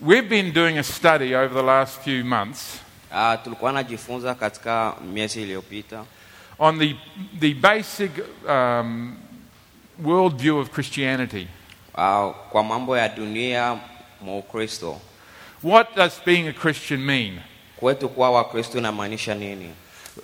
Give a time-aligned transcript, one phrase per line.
[0.00, 2.80] We've been doing a study over the last few months
[3.12, 6.04] Uh, tulikuwa najifunza katika miezi iliyopita
[6.58, 6.96] on the,
[7.40, 8.10] the basic
[8.48, 9.16] um,
[10.04, 11.46] worldview of Christianity.
[11.94, 13.78] uh, kwa mambo ya dunia
[14.20, 15.00] mwa Ukristo.
[15.62, 17.40] What does being a Christian mean?
[17.76, 19.70] Kwetu kuwa Wakristo inamaanisha nini?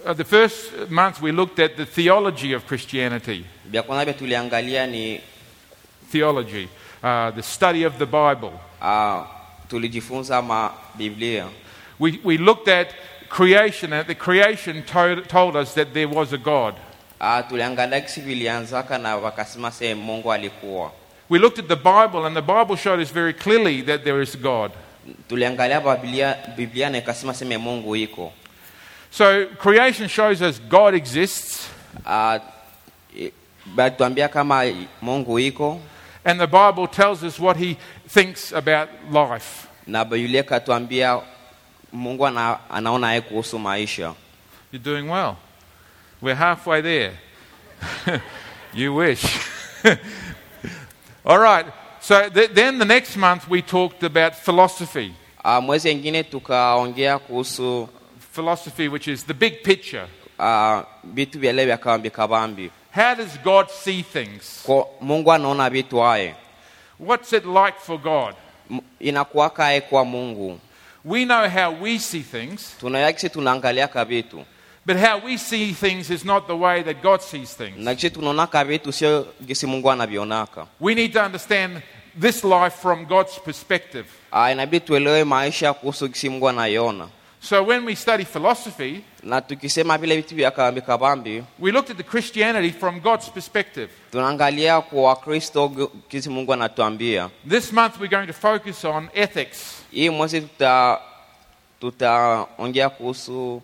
[0.07, 3.45] Uh, the first month we looked at the theology of Christianity.
[3.65, 5.21] Vya kwanza vya tuliangalia ni
[6.13, 6.69] Theology,
[7.03, 8.53] uh, the study of the Bible.
[8.83, 9.23] uh,
[9.75, 11.47] tulijifunza ma Biblia
[11.99, 12.89] We, we looked at
[13.29, 16.75] creation, and the creation told, told us that there was a God.
[17.21, 20.91] Ah, tuliangalia kisi vilianzaka na wakasema se Mungu alikuwa.
[21.29, 24.37] We looked at the Bible, and the Bible showed us very clearly that there is
[24.37, 24.73] God.
[25.29, 28.33] Tuliangalia Biblia, Biblia na ikasema seme Mungu iko.
[29.11, 31.69] So creation shows us God exists,
[32.07, 32.41] ah,
[33.67, 34.65] batuambia kama
[35.01, 35.81] Mungu iko
[36.25, 37.77] and the Bible tells us what He
[38.09, 39.69] thinks about life.
[39.87, 41.21] na Biblia katuambia
[41.93, 44.15] Mungu ana, anaona yeye kuhusu maisha.
[44.73, 45.37] You're doing well.
[46.23, 47.13] We're halfway there.
[48.75, 49.25] you wish.
[51.25, 51.67] All right.
[52.01, 55.15] So th- then the next month we talked about philosophy.
[55.45, 57.89] Uh, mwezi ingine tukaongea kuhusu
[58.33, 60.07] Philosophy, which is the big picture.
[60.39, 62.71] uh, vitu vya leo vya kabambi kabambi.
[62.95, 64.63] How does God see things?
[64.67, 66.35] Kwa Mungu anaona vitu haye,
[66.99, 68.35] What's it like for God?
[68.71, 70.61] M- inakuwaka aye kwa Mungu.
[71.05, 74.45] We know how we see things, tunaangaliaka vitu
[74.87, 77.77] but how we see things is not the way that God sees things.
[77.79, 79.89] na tunaonaka vitu sio gisi Mungu.
[80.81, 81.83] We need to understand
[82.21, 84.07] this life from God's perspective.
[84.33, 87.09] Uh, inabidi tuelewe maisha kuhusu gisi Mungu anaiona,
[87.45, 91.97] So when we study philosophy, na tukisema vile vitu vya kabambi kabambi, we looked at
[91.97, 93.89] the Christianity from God's perspective.
[94.11, 97.31] tunaangalia kwa Wakristo kisi Mungu anatuambia.
[97.49, 99.83] This month we're going to focus on ethics.
[99.91, 101.01] Hii mwezi tuta
[101.81, 103.63] tutaongea kuhusu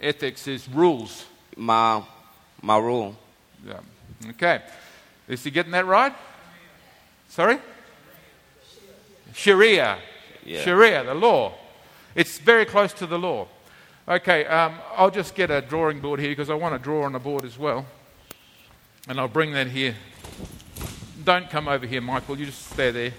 [0.00, 1.26] Ethics is rules.
[1.56, 2.02] ma
[2.62, 3.14] maru
[3.66, 3.80] Yeah.
[4.30, 4.58] Okay.
[5.28, 6.12] Is he getting that right?
[7.28, 7.58] Sorry?
[9.34, 9.96] Sharia.
[10.44, 10.64] Yeah.
[10.64, 11.52] Sharia, the law.
[12.14, 13.48] It's very close to the law.
[14.06, 17.12] Okay, um, I'll just get a drawing board here because I want to draw on
[17.12, 17.86] the board as well.
[19.08, 19.96] And I'll bring that here.
[21.24, 22.38] Don't come over here, Michael.
[22.38, 23.12] You just stay there.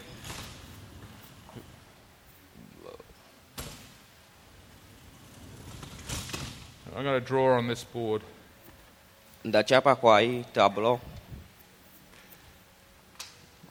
[6.95, 8.22] I'm going to draw on this board.
[9.44, 11.01] kwa hii tablo.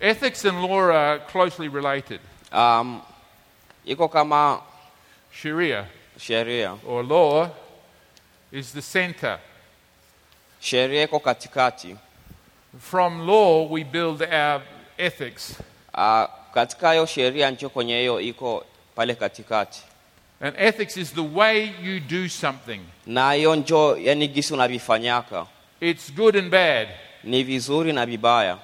[0.00, 2.20] Ethics and law are closely related.
[2.52, 3.00] Um,
[3.86, 4.60] iko kama
[5.34, 5.87] Sharia
[6.19, 6.78] sheria.
[6.87, 7.50] or law
[8.53, 9.39] is the center.
[10.61, 11.97] Sheria iko katikati.
[12.78, 14.62] From law, we build our
[14.99, 15.56] ethics.
[15.95, 18.65] Uh, katika hiyo sheria ncho kwenye hiyo iko
[18.95, 19.83] pale katikati,
[20.41, 22.81] And ethics is the way you do something.
[23.06, 25.47] na hiyo njo yani gisi unavifanyaka
[25.81, 26.89] It's good and bad.
[27.25, 28.59] ni vizuri na vibaya.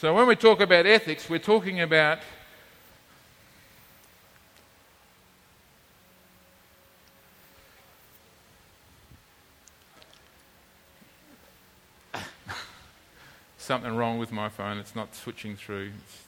[0.00, 2.18] So when we talk about ethics, we're talking about
[13.66, 14.78] something wrong with my phone.
[14.78, 15.90] It's not switching through.
[16.04, 16.22] It's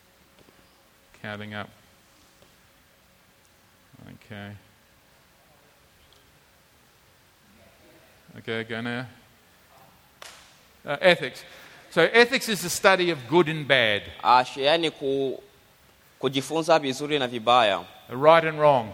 [1.22, 1.70] counting up.
[4.26, 4.50] Okay.
[8.38, 9.06] Okay, go now.
[10.84, 11.44] Uh, ethics.
[11.90, 14.02] So ethics is the study of good and bad,
[14.80, 15.40] ni ku,
[16.20, 18.92] kujifunza vizuri na vibaya, right and wrong.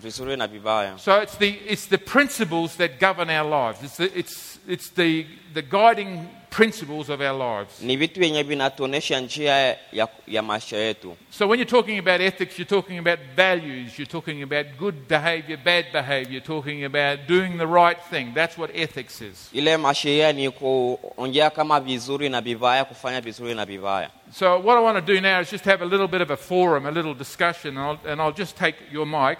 [0.00, 0.98] vizuri na vibaya.
[0.98, 3.82] So it's the, it's the principles that govern our lives.
[3.82, 7.82] It's, the, it's, it's the, the guiding principles of our lives.
[7.82, 11.16] Ni vitu vyenye vinatuonesha njia ya, ya maisha yetu.
[11.30, 15.56] So when you're talking about ethics, you're talking about values, you're talking about good behavior,
[15.64, 18.34] bad behavior, you're talking about doing the right thing.
[18.34, 19.50] That's what ethics is.
[19.54, 24.10] Ile masheria ni kuongea kama vizuri na vibaya, kufanya vizuri na vibaya.
[24.32, 26.36] So what I want to do now is just have a little bit of a
[26.36, 29.38] forum, a little discussion, and I'll, and I'll just take your mic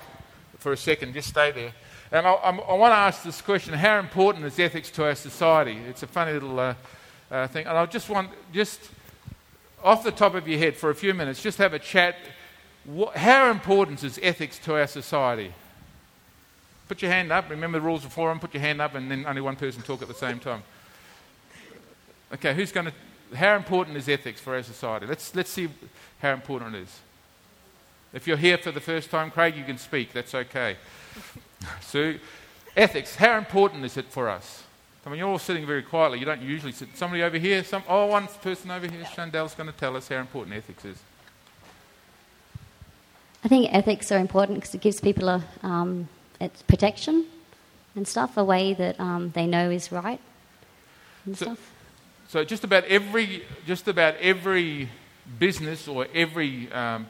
[0.58, 1.14] for a second.
[1.14, 1.72] Just stay there.
[2.10, 5.14] And I, I'm, I want to ask this question: How important is ethics to our
[5.14, 5.78] society?
[5.88, 6.74] It's a funny little uh,
[7.30, 8.80] uh, thing, and I just want just
[9.82, 12.16] off the top of your head for a few minutes, just have a chat.
[12.84, 15.52] Wha how important is ethics to our society?
[16.88, 17.50] Put your hand up.
[17.50, 18.40] Remember the rules of forum.
[18.40, 20.62] Put your hand up, and then only one person talk at the same time.
[22.32, 23.36] Okay, who's going to?
[23.36, 25.06] How important is ethics for our society?
[25.06, 25.68] Let's let's see
[26.20, 27.00] how important it is.
[28.14, 30.12] If you're here for the first time, Craig, you can speak.
[30.12, 30.76] That's okay.
[31.80, 32.14] So,
[32.76, 33.16] ethics.
[33.16, 34.62] How important is it for us?
[35.08, 36.18] I mean, you're all sitting very quietly.
[36.18, 36.94] You don't usually sit.
[36.94, 37.64] Somebody over here.
[37.64, 37.82] Some.
[37.88, 39.02] Oh, one person over here.
[39.16, 40.98] Chandel's going to tell us how important ethics is.
[43.42, 46.10] I think ethics are important because it gives people a um,
[46.42, 47.24] it's protection
[47.96, 50.20] and stuff, a way that um, they know is right
[51.24, 51.70] and So- stuff.
[52.28, 54.90] So just about every, just about every
[55.38, 57.06] business or every um,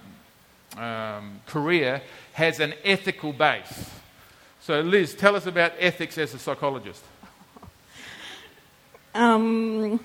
[0.76, 2.02] um, career
[2.34, 3.90] has an ethical base.
[4.60, 7.02] So Liz, tell us about ethics as a psychologist.
[9.18, 9.98] Um,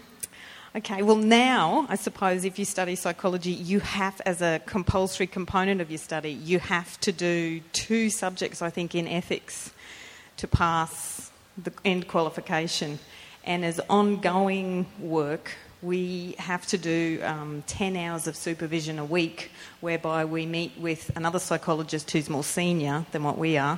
[0.76, 5.82] okay, well, now, I suppose, if you study psychology, you have, as a compulsory component
[5.82, 9.72] of your study, you have to do two subjects, I think, in ethics
[10.38, 11.30] to pass
[11.64, 12.98] the end qualification.
[13.44, 15.52] And as ongoing work,
[15.84, 21.12] we have to do um, 10 hours of supervision a week, whereby we meet with
[21.16, 23.78] another psychologist who's more senior than what we are,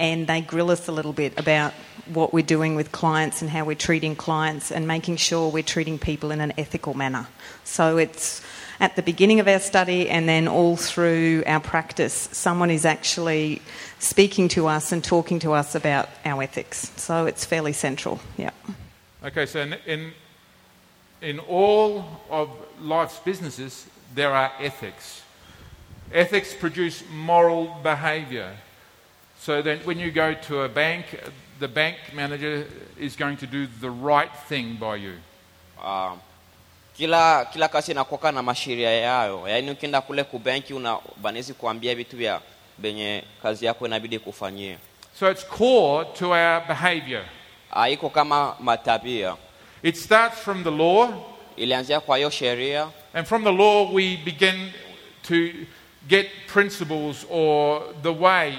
[0.00, 1.74] and they grill us a little bit about
[2.06, 5.98] what we're doing with clients and how we're treating clients and making sure we're treating
[5.98, 7.28] people in an ethical manner.
[7.64, 8.42] So it's
[8.80, 13.60] at the beginning of our study and then all through our practice, someone is actually
[13.98, 16.90] speaking to us and talking to us about our ethics.
[16.96, 18.50] So it's fairly central, yeah.
[19.22, 20.12] Okay, so in, in,
[21.20, 22.48] in all of
[22.80, 25.22] life's businesses, there are ethics.
[26.10, 28.56] Ethics produce moral behaviour.
[29.40, 31.06] So then when you go to a bank,
[31.60, 32.66] the bank manager
[32.98, 35.14] is going to do the right thing by you.
[35.80, 36.16] Ah,
[36.94, 38.42] kila kila kazi inakuwa na
[38.76, 39.48] yayo.
[39.48, 42.40] Yaani ukienda kule kubenki una banezi kuambia vitu vya
[42.78, 44.76] benye kazi yako inabidi kufanyia
[45.18, 47.24] So it's core to our behaviour.
[47.72, 49.36] Ah, iko kama matabia.
[49.82, 51.08] It starts from the law,
[51.56, 52.88] ilianzia kwa hiyo sheria.
[53.14, 54.72] And from the law we begin
[55.22, 55.50] to
[56.08, 58.58] get principles or the way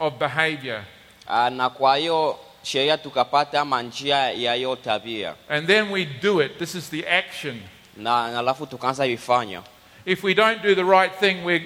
[0.00, 0.84] of behaviour.
[1.26, 6.42] Ah, na kwa hiyo sheria tukapata ama njia ya hiyo tabia And then we do
[6.42, 6.58] it.
[6.58, 7.60] This is the action.
[7.96, 9.06] na na alafu tukaanza
[10.06, 11.62] If we don't do the right thing, we're,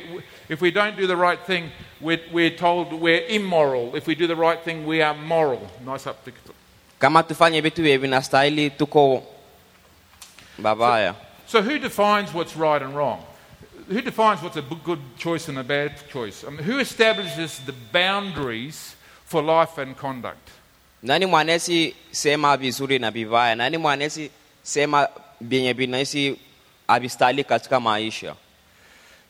[0.49, 1.71] if we don't do the right thing,
[2.01, 3.95] we're, we're told we're immoral.
[3.95, 5.61] If we do the right thing, we are moral.
[5.85, 6.17] Nice up.
[6.99, 9.23] kama tufanye vitu vye vinastahili tuko
[10.59, 11.15] babaya
[11.47, 13.19] So who defines what's right and wrong?
[13.89, 16.45] Who defines what's a good choice and a bad choice?
[16.47, 18.95] I mean, who establishes the boundaries
[19.25, 20.49] for life and conduct?
[21.03, 24.31] nani mwanesi sema vizuri na vibaya nani mwanesi
[24.63, 25.09] sema
[25.41, 26.37] vyenye vinahisi
[26.89, 28.35] havistahili katika maisha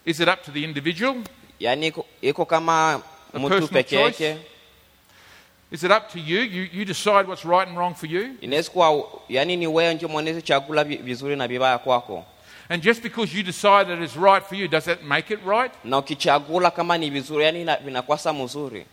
[0.04, 1.16] Is it up to the individual?
[1.60, 2.92] yaani iko- kama
[3.34, 4.24] A mtu personal peke choice?
[4.24, 4.40] yake
[5.70, 6.40] Is it up to you?
[6.42, 8.28] You, you decide what's right and wrong for you?
[8.40, 12.24] inaweza kuwa yani ni wewe ndio mwanezi chakula vi- vizuri na vibaya kwako
[12.72, 15.70] And just because you decide that it's right for you, does that make it right?
[15.84, 18.86] na ukichagula kama ni vizuri yani ina- vinakwasa mzuri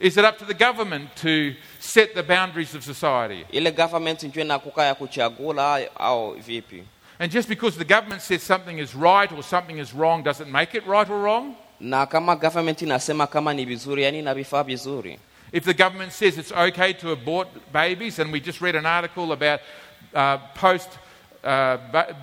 [0.00, 3.46] Is it up to the government to set the boundaries of society?
[3.52, 6.84] ile government ndio inakuka ya kuchagula au vipi
[7.18, 10.48] And just because the government says something is right or something is wrong, does it
[10.48, 11.54] make it right or wrong?
[11.80, 15.18] na kama government inasema kama ni vizuri yani vifaa vizuri
[15.52, 19.32] If the government says it's okay to abort babies, and we just read an article
[19.32, 19.60] about
[20.14, 20.88] uh, post
[21.44, 21.76] uh,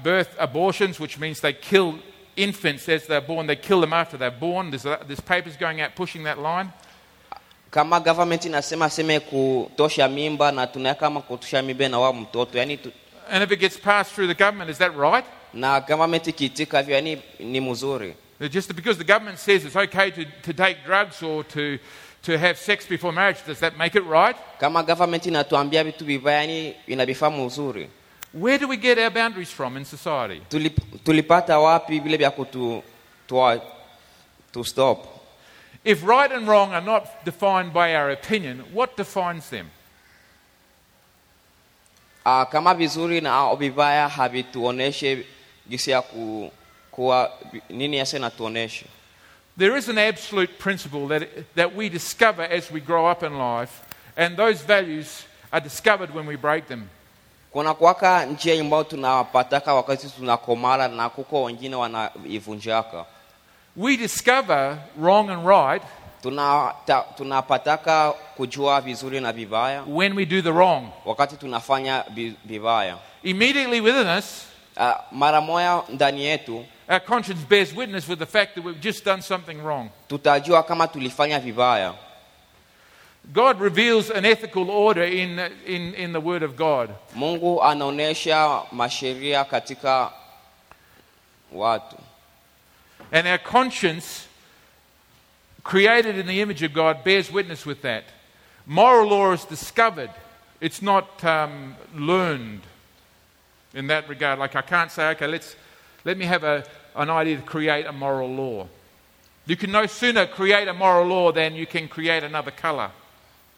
[0.03, 1.99] birth abortions, which means they kill
[2.35, 4.69] infants as they're born, they kill them after they're born.
[4.69, 6.71] There's, there's papers going out pushing that line.
[7.71, 12.91] kama government inasema seme kutosha mimba na tunaweka kama kutosha mimba mtoto yani tu,
[13.29, 15.25] And if it gets passed through the government, is that right?
[15.53, 18.15] na government ikiitika hivyo yani ni mzuri
[18.49, 21.79] Just because the government says it's okay to, to take drugs or to,
[22.21, 24.35] to have sex before marriage, does that make it right?
[24.59, 26.75] kama government inatuambia vitu vibaya yani
[27.45, 27.89] mzuri
[28.33, 30.41] Where do we get our boundaries from in society?
[30.49, 32.83] Tulip, tulipata wapi vile vya kutu
[33.27, 33.61] toa
[34.53, 35.07] to stop
[35.83, 39.69] If right and wrong are not defined by our opinion, what defines them?
[42.25, 45.25] uh, kama vizuri na vibaya havituoneshe
[45.67, 46.51] jinsi ya ku,
[46.91, 47.31] kuwa
[47.69, 48.85] nini yasa inatuonesha
[49.57, 53.81] There is an absolute principle that, that we discover as we grow up in life,
[54.15, 56.89] and those values are discovered when we break them.
[58.25, 58.83] Njia ambayo
[59.73, 63.05] wakati tunakomala na kuko wengine wanaivunjaka
[63.77, 65.83] We discover wrong and right
[66.21, 70.83] tuna, ta, tunapataka kujua vizuri na vibaya when we do the wrong.
[71.05, 72.03] wakati tunafanya
[72.45, 74.45] vibaya Immediately within us,
[74.77, 79.05] uh, mara moya ndani yetu our conscience bears witness with the fact that we've just
[79.05, 79.89] done something wrong.
[80.07, 81.93] tutajua kama tulifanya vibaya
[83.33, 86.95] God reveals an ethical order in, in, in the Word of God.
[87.15, 90.11] mungu anaonyesha masheria katika
[91.51, 91.97] watu
[93.11, 94.27] And our conscience,
[95.63, 98.03] created in the image of God, bears witness with that.
[98.65, 100.09] Moral law is discovered,
[100.59, 102.61] it's not um, learned
[103.73, 104.39] in that regard.
[104.39, 105.55] Like, I can't say, okay, let's,
[106.03, 106.65] let me have a,
[106.95, 108.67] an idea to create a moral law.
[109.45, 112.91] You can no sooner create a moral law than you can create another color.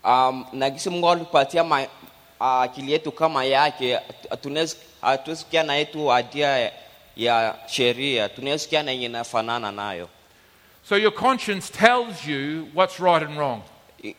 [0.03, 1.81] Um, na gisi mungu alipatia ma,
[2.39, 3.99] uh, akili yetu kama yake.
[4.29, 6.71] Hatuwezi hatuwezi na yetu adia
[7.17, 8.29] ya, sheria.
[8.29, 10.09] Tunaweza sikia na yenye inafanana nayo.
[10.89, 13.61] So your conscience tells you what's right and wrong.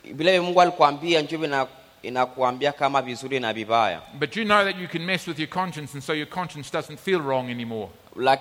[0.05, 1.67] Vile mungu alikwambia njo ina,
[2.03, 4.01] inakuambia kama vizuri na vibaya.
[4.15, 6.99] But you know that you can mess with your conscience, and so your conscience doesn't
[6.99, 7.89] feel wrong anymore.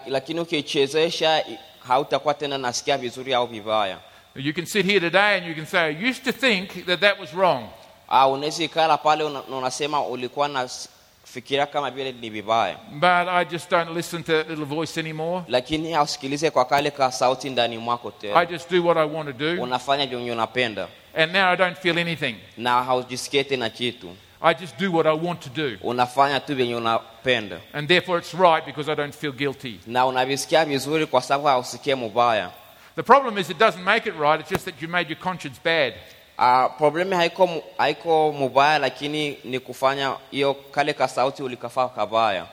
[0.08, 1.46] Lakini ukichezesha
[1.88, 3.98] hautakuwa tena nasikia vizuri au vibaya
[4.36, 7.20] You can sit here today and you can say, I used to think that that
[7.20, 7.70] was wrong.
[8.10, 13.46] uh, unaweza ikala pale una- na unasema ulikuwa nafikiria kama vile ni vibaya But I
[13.46, 15.44] just don't listen to that little voice anymore.
[15.48, 19.38] lakini hausikilize kwa kale ka sauti ndani mwako I tena just do what I want
[19.38, 19.62] to do.
[19.64, 22.36] unafanya vyenye unapenda And now I don't feel anything.
[22.58, 25.78] na haujisikie tena kitu I just do what I want to do.
[25.82, 29.80] unafanya tu vyenye unapenda And therefore it's right because I don't feel guilty.
[29.88, 32.52] na unavisikia vizuri kwa sababu hausikie mubaya
[32.96, 35.60] The problem is it doesn't make it right, it's just that you made your conscience
[35.64, 35.94] bad.
[36.38, 42.46] uh, problemi haiko, haiko mubaya lakini ni kufanya hiyo kale ka sauti ulikafaa kabaya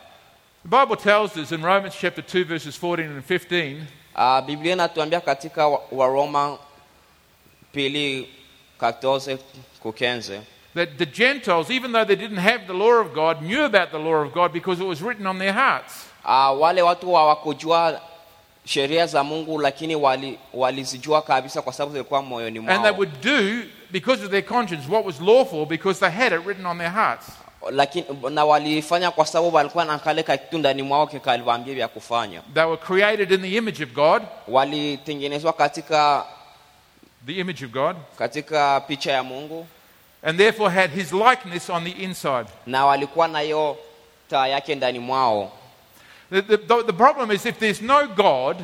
[0.63, 3.83] The Bible tells us in Romans chapter 2, verses 14 and 15,
[4.17, 6.59] uh, biblia inatuambia katika wa- waroma
[7.73, 8.29] pili
[8.81, 9.39] 14
[9.83, 10.41] kukenze
[10.75, 13.99] that the Gentiles, even though they didn't have the law of God, knew about the
[13.99, 16.07] law of God because it was written on their hearts.
[16.25, 18.01] uh, wale watu hawakujua
[18.67, 23.63] sheria za mungu lakini wali- walizijua kabisa kwa sababu zilikuwa moyoni And they would do,
[23.91, 27.27] because of their conscience, what was lawful because they had it written on their hearts.
[27.71, 32.43] lakini na walifanya kwa sababu walikuwa na kale ka kitu ndani mwao kikaliwaambia vya kufanya.
[32.55, 36.25] They were created in the image of God, walitengenezwa katika
[37.27, 39.67] the image of God, katika picha ya mungu.
[40.23, 42.47] And therefore had his likeness on the inside.
[42.67, 43.77] na walikuwa na hiyo
[44.31, 45.53] taa yake ndani mwao
[46.31, 46.57] The, the,
[46.87, 48.57] the, problem is if there's no God,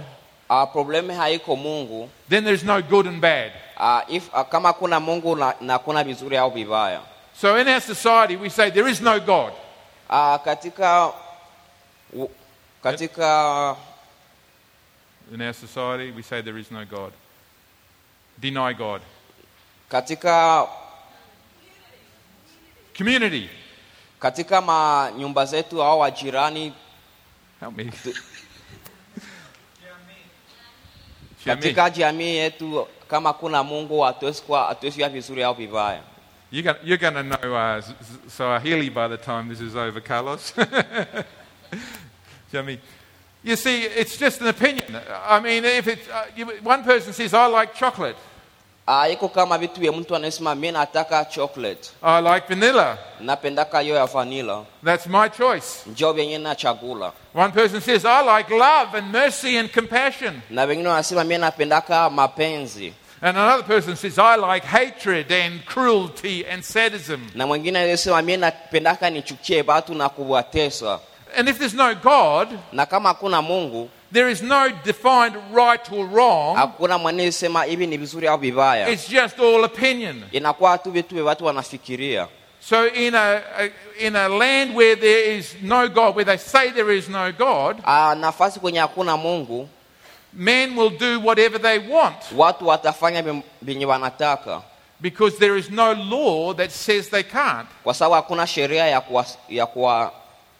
[0.51, 3.53] uh, probleme haiko mungu then there's no good and bad.
[3.77, 7.01] uh, if, uh, kama kuna mungu na, na kuna vizuri au vibaya
[7.35, 9.53] So in our society, we say there is no God.
[10.11, 11.13] uh, katika
[12.13, 12.31] u-
[12.83, 13.77] katika
[15.33, 17.13] In our society, we say there is no God.
[18.41, 19.01] Deny God.
[19.89, 20.67] katika
[22.99, 23.49] Community.
[24.21, 26.73] katika manyumba zetu au wajirani
[27.63, 27.85] Help me.
[31.45, 31.61] Jamii.
[31.61, 34.07] katika jamii yetu kama kuna mungu
[35.09, 36.03] vizuri au vibaya
[36.51, 37.83] You're going, you're going to know uh,
[38.29, 40.53] Swahili by the time this is over, Carlos.
[42.53, 42.79] Jamie.
[43.43, 45.01] You see, it's just an opinion.
[45.27, 48.17] I mean, if it's, uh, you, one person says, I like chocolate,
[49.01, 52.99] uh, iko kama vitu vya mtu anasema nataka chocolate I like vanilla.
[53.21, 55.67] napendaka hiyo ya vanilla That's my choice.
[55.87, 60.41] njo vyenye na chagula One person says, I like love and mercy and compassion.
[60.51, 62.93] na wengine wanasema napendaka mapenzi
[63.25, 67.21] And another person says, I like hatred and cruelty and sadism.
[67.35, 70.99] na mwingine anasema mi napendaka nichukie watu na kuwatesa
[71.39, 72.49] And if there's no God,
[74.13, 76.57] na kama hakuna mungu there is no defined right or wrong.
[76.57, 80.23] hakuna mwanayesema hivi ni vizuri au vibaya It's just all opinion.
[80.33, 82.29] inakuwa tu vitu watu wanafikiria
[82.69, 86.71] So, in a, a, in a land where there is no God, where they say
[86.71, 89.69] there is no God, ah, nafasi kwenye hakuna mungu
[90.33, 94.63] men will do whatever they want watu watafanya vim- vyenye wanataka
[95.01, 97.69] because there is no law that says they can't.
[97.85, 100.13] kwa sababu hakuna sheria ya, kuwa, ya kuwa,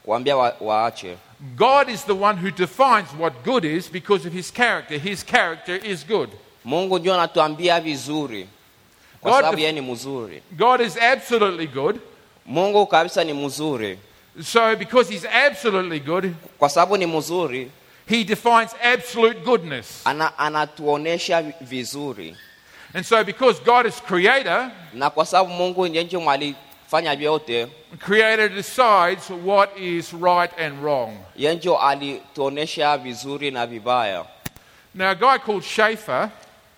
[0.05, 1.17] kuambia wa, waache
[1.57, 4.99] God is the one who defines what good is because of his character.
[4.99, 6.29] His character is good.
[6.65, 8.49] mungu ndio anatuambia vizuri
[9.21, 11.97] kwa God sababu yeye ni mzuri God is absolutely good.
[12.47, 13.99] mungu kabisa ni mzuri
[14.43, 17.71] So, because he's absolutely good, kwa sababu ni mzuri
[18.09, 20.01] he defines absolute goodness.
[20.07, 22.37] ana, anatuonesha vizuri
[22.95, 26.05] And so, because God is creator, na kwa sababu mungu ndiye
[26.93, 27.67] alifanya vyote
[27.99, 31.17] creator decides what is right and wrong.
[31.37, 34.25] yeye ndio alituonesha vizuri na vibaya
[34.95, 36.31] Now, a guy called Schaeffer,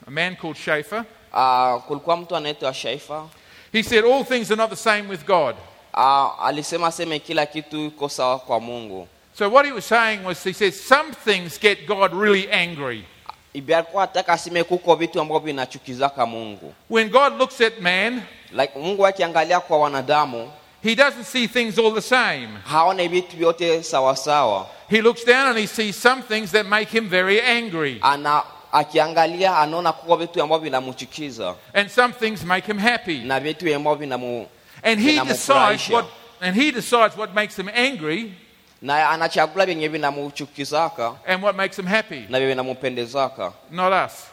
[0.06, 3.28] a man called Schaeffer, uh, kulikuwa mtu anaitwa shaifa
[3.72, 5.56] he said all things are not the same with God.
[5.94, 10.44] uh, alisema seme kila kitu iko sawa kwa mungu So, what he was saying was,
[10.44, 13.04] he says some things get God really angry.
[13.54, 15.66] Ibi alikuwa ataka aseme kuko vitu ambavyo
[16.90, 20.50] When God looks at man, like mungu akiangalia kwa wanadamu
[20.82, 22.48] he doesn't see things all the same.
[22.64, 27.08] haone vitu vyote sawasawa He looks down and he sees some things that make him
[27.08, 28.42] very angry, ana
[28.72, 33.18] akiangalia anaona kuko vitu ambavyo vinamchukiza and some things make him happy.
[33.18, 34.46] na vitu ambavyo vinamu
[34.82, 36.06] And he decides what
[36.40, 38.32] and he decides what makes him angry
[38.82, 42.26] na anachagula vyenye vinamchukizaka and what makes him happy.
[42.28, 44.26] na vyenye vinampendezaka Not us.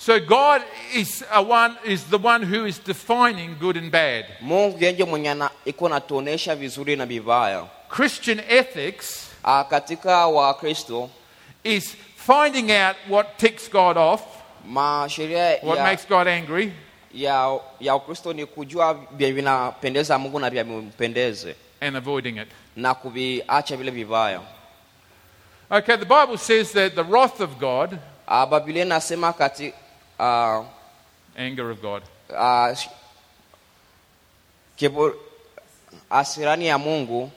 [0.00, 0.62] So God
[0.94, 4.24] is, a one, is the one who is defining good and bad.
[4.40, 9.64] mungu yenje mwenye ana- iko natuonesha vizuri na vibaya Christian ethics Ah,
[11.64, 14.20] is finding out what ticks God off,
[15.62, 16.72] what makes God angry,
[17.14, 22.48] ya, ya ukristo ni kujua vya vinapendeza mungu na vya vimpendeze and avoiding it.
[22.76, 24.40] na kuviacha vile vibaya
[25.70, 29.72] Okay, the Bible says that the wrath of God, Ah, biblia inasema kati
[30.18, 30.62] ah,
[31.36, 32.02] anger of God,
[32.36, 32.88] ah, sh-
[34.76, 35.14] kibu-
[36.10, 37.30] asirani ya mungu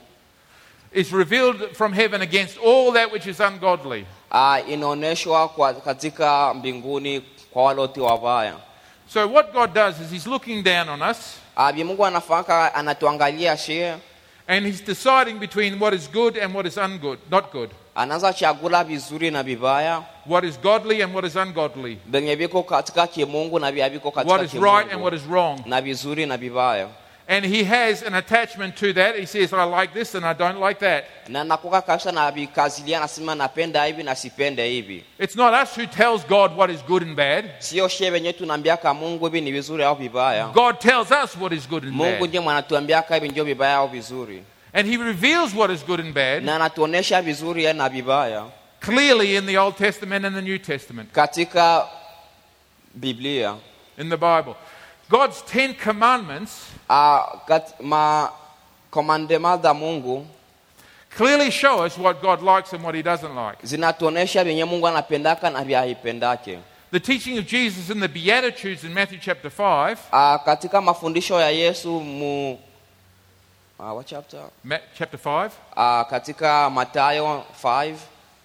[0.92, 4.06] is revealed from heaven against all that which is ungodly.
[4.30, 7.20] ah, inaonyeshwa kwa- katika mbinguni
[7.50, 8.54] kwa wale wote wabaya.
[9.08, 11.36] So what God does is He's looking down on us.
[11.56, 13.96] Ah, vya mungu anafaka anatuangalia shie
[14.48, 18.84] and He's deciding between what is good and what is ungood, not good, anaanza chagula
[18.84, 20.04] vizuri na vibaya.
[20.26, 24.34] What is godly and what is ungodly, venye viko katika kimungu na vya viko katika
[24.34, 25.60] what is right and what is wrong.
[25.66, 26.88] na vizuri na vibaya
[27.28, 29.16] And He has an attachment to that.
[29.16, 31.04] He says, I like this and I don't like that.
[31.28, 35.86] na nakuka kabisa na vikazilia nasema napenda hivi na sipende hivi It's not us who
[35.86, 37.44] tells God what is good and bad.
[37.58, 41.68] sio shie venye tunaambiaka mungu hivi ni vizuri au vibaya God tells us what is
[41.68, 42.28] good and mungu bad.
[42.28, 44.42] ndiye mwanatuambiaka hivi ndio vibaya au vizuri
[44.74, 48.44] And He reveals what is good and bad na anatuonesha vizuri na vibaya
[48.80, 51.86] clearly in the Old Testament and the New Testament, katika
[52.94, 53.56] biblia
[53.98, 54.56] in the Bible.
[55.08, 58.30] God's Ten Commandments uh, kat, ma
[58.90, 60.26] komandema za mungu
[61.16, 63.58] clearly show us what God likes and what He doesn't like.
[63.66, 66.58] zinatuonesha vyenye mungu anapendaka na vya haipendake
[66.92, 71.50] The teaching of Jesus in the Beatitudes in Matthew chapter 5, uh, katika mafundisho ya
[71.50, 72.52] yesu mu
[73.78, 74.40] uh, what chapter?
[74.64, 77.94] Ma- chapter 5, Uh, katika matayo 5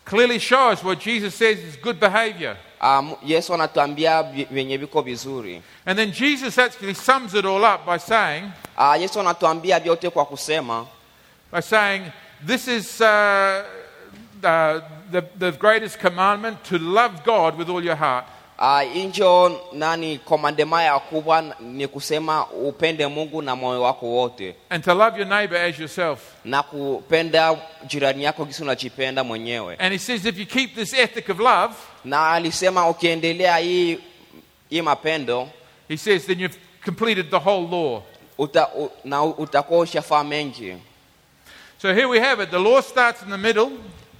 [0.05, 2.57] clearly show us what Jesus says is good behavior.
[2.81, 7.97] Um, yesu anatuambia vyenye viko vizuri And then Jesus actually sums it all up by
[7.99, 10.85] saying, uh, yesu anatuambia vyote kwa kusema
[11.51, 12.01] by saying,
[12.45, 13.07] this is uh,
[14.43, 18.25] uh, the, the greatest commandment to love God with all your heart.
[18.59, 24.83] Uh, injo nani komandema ya kubwa ni kusema upende mungu na moyo wako wote and
[24.83, 26.19] to love your neighbor as yourself.
[26.45, 31.29] na kupenda jirani yako gisi unajipenda mwenyewe And he says, if you keep this ethic
[31.29, 31.73] of love,
[32.05, 33.99] na alisema ukiendelea hii
[34.69, 35.49] hii mapendo
[35.87, 38.01] he says, then you've completed the whole law.
[38.37, 40.77] uta, u, na utakuwa ushafaa mengi
[41.81, 42.49] So here we have it.
[42.49, 43.69] The law starts in the middle.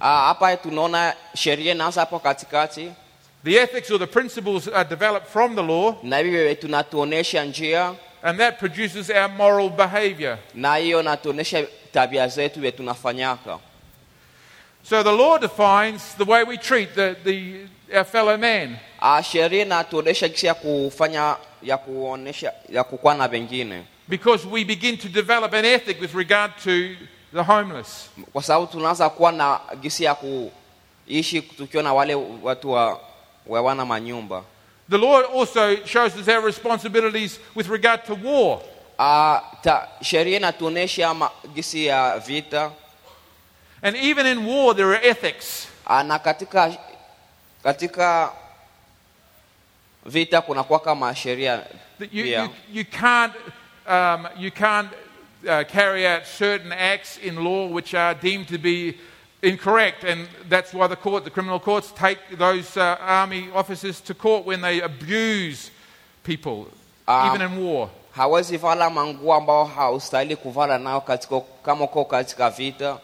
[0.00, 2.90] Ah, hapa tunaona sheria inaanza hapo katikati
[3.44, 8.38] The ethics or the principles are developed from the law, na hivyo tunatuonesha njia and
[8.38, 10.38] that produces our moral behavior.
[10.54, 13.58] na hiyo natuonesha tabia zetu vye tunafanyaka
[14.82, 18.76] So the law defines the way we treat the, the, our fellow man.
[19.00, 24.96] Ah, sheria inatuonesha jinsi ya kufanya ya kuonesha ya kukuwa na wengine Because we begin
[24.98, 26.96] to develop an ethic with regard to
[27.34, 28.10] the homeless.
[28.32, 33.00] kwa sababu tunaanza kuwa na gisi ya kuishi tukiwa na wale watu wa
[33.48, 34.44] wawana manyumba
[34.90, 38.62] The law also shows us our responsibilities with regard to war.
[38.98, 42.72] Ah, ta, sheria inatuonesha gisi ya vita
[43.82, 45.68] And even in war, there are ethics.
[45.86, 46.76] Ah, na katika
[47.62, 48.32] katika
[50.06, 51.64] vita kunakuwa kama sheria
[51.98, 53.34] That you, you, you can't,
[53.86, 54.88] um, you can't
[55.46, 58.94] uh, carry out certain acts in law which are deemed to be
[59.42, 60.04] incorrect.
[60.04, 64.44] And that's why the court, the criminal courts, take those uh, army officers to court
[64.46, 65.70] when they abuse
[66.24, 66.66] people,
[67.08, 67.88] Um, even in war.
[68.16, 72.98] hawezi vala manguo ambao haustahili kuvala nao katika, kama uko katika vita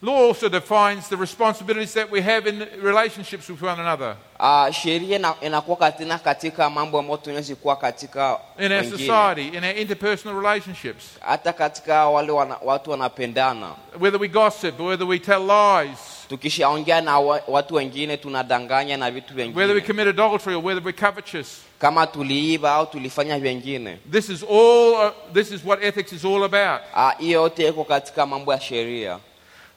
[0.00, 4.16] Law also defines the responsibilities that we have in relationships with one another.
[4.40, 8.98] uh, sheria inakuwa katina katika mambo ambayo tunawezi kuwa katika in our wengine.
[8.98, 11.04] society, in our interpersonal relationships.
[11.20, 17.18] hata katika wale wana, watu wanapendana Whether we gossip, whether we tell lies, tukishaongea na
[17.18, 21.60] wa, watu wengine tunadanganya na vitu whether we commit adultery or whether we're covetous.
[21.78, 24.92] kama tuliiba au tulifanya vingine This is all.
[24.92, 26.80] Uh, this is what ethics is all about.
[26.94, 29.18] Ah, hiyo yote iko katika mambo ya sheria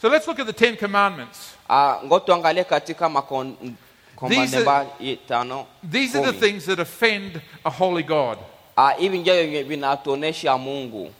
[0.01, 1.55] So let's look at the Ten Commandments.
[1.69, 3.55] Ah, ngo tuangalie katika makon-
[4.29, 4.85] These are-
[5.27, 6.39] tano These are the kumi.
[6.39, 8.37] things that offend a holy God.
[8.77, 11.11] Ah, hivi ndio vinatuonesha mungu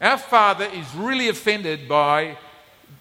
[0.00, 2.36] Our Father is really offended by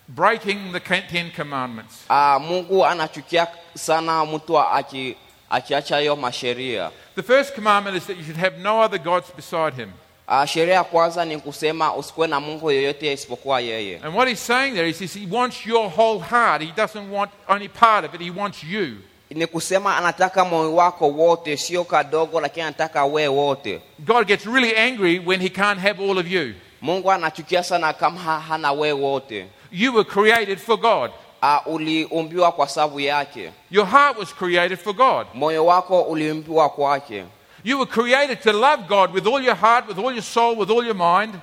[0.08, 2.06] breaking the Ten Commandments.
[2.10, 5.16] Ah, mungu anachukia sana mtu aki-
[5.50, 9.76] akiacha hiyo masheria The first commandment is that you should have no other gods beside
[9.76, 9.92] Him.
[10.28, 14.48] Ah, sheria ya kwanza ni kusema usikuwe na mungu yoyote isipokuwa yeye And what He's
[14.48, 16.62] saying there is, is He wants your whole heart.
[16.62, 18.22] He doesn't want only part of it.
[18.22, 18.88] He wants you.
[19.30, 24.78] ni kusema anataka moyo wako wote sio kadogo lakini anataka we wote God gets really
[24.78, 26.54] angry when he can't have all of you.
[26.82, 31.12] mungu anachukia sana kama ha- hana we wote You were created for God.
[31.44, 35.28] uh, uliumbiwa kwa sababu yake Your heart was created for God.
[35.34, 37.24] moyo wako uliumbiwa kwake
[37.66, 40.70] You were created to love God with all your heart, with all your soul, with
[40.70, 41.34] all your mind.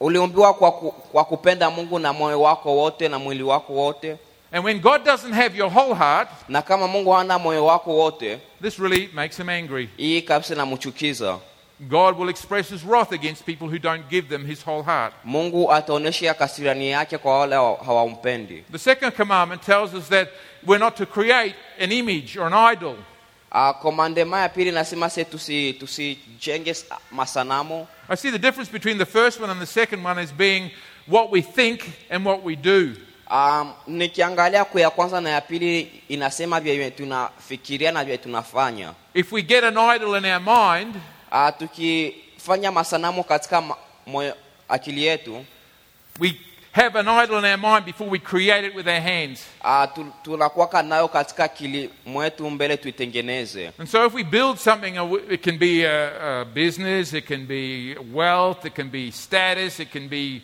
[0.00, 4.16] Uliumbiwa kwa, ku, kwa kupenda mungu na moyo wako wote na mwili wako wote
[4.52, 8.38] And when God doesn't have your whole heart, na kama mungu hana moyo wako wote
[8.62, 9.88] this really makes him angry.
[9.96, 11.38] hii kabisa inamchukiza
[11.80, 15.14] God will express his wrath against people who don't give them his whole heart.
[15.24, 20.28] mungu ataonyesha kasirani yake kwa wale hawampendi The second commandment tells us that
[20.66, 22.94] we're not to create an image or an idol.
[23.52, 28.98] Uh, komandema ya pili nasema se tusi- tusijenge tusi masanamu I see the difference between
[28.98, 30.70] the first one and the second one as being
[31.08, 32.88] what we think and what we do.
[33.30, 39.32] um, nikiangalia kwa ya kwanza na ya pili inasema vyenye tunafikiria na vyenye tunafanya If
[39.32, 40.96] we get an idol in our mind,
[41.32, 43.62] uh, tukifanya masanamu katika
[44.06, 44.34] moyo,
[44.68, 45.44] akili yetu
[46.20, 46.34] we
[46.72, 49.44] have an idol in our mind before we create it with our hands.
[49.64, 49.86] uh,
[50.22, 50.36] tu,
[50.82, 55.58] nayo katika akili mwetu mbele tuitengeneze And so if we build something, uh, it can
[55.58, 60.42] be a, a business, it can be wealth, it can be status, it can be,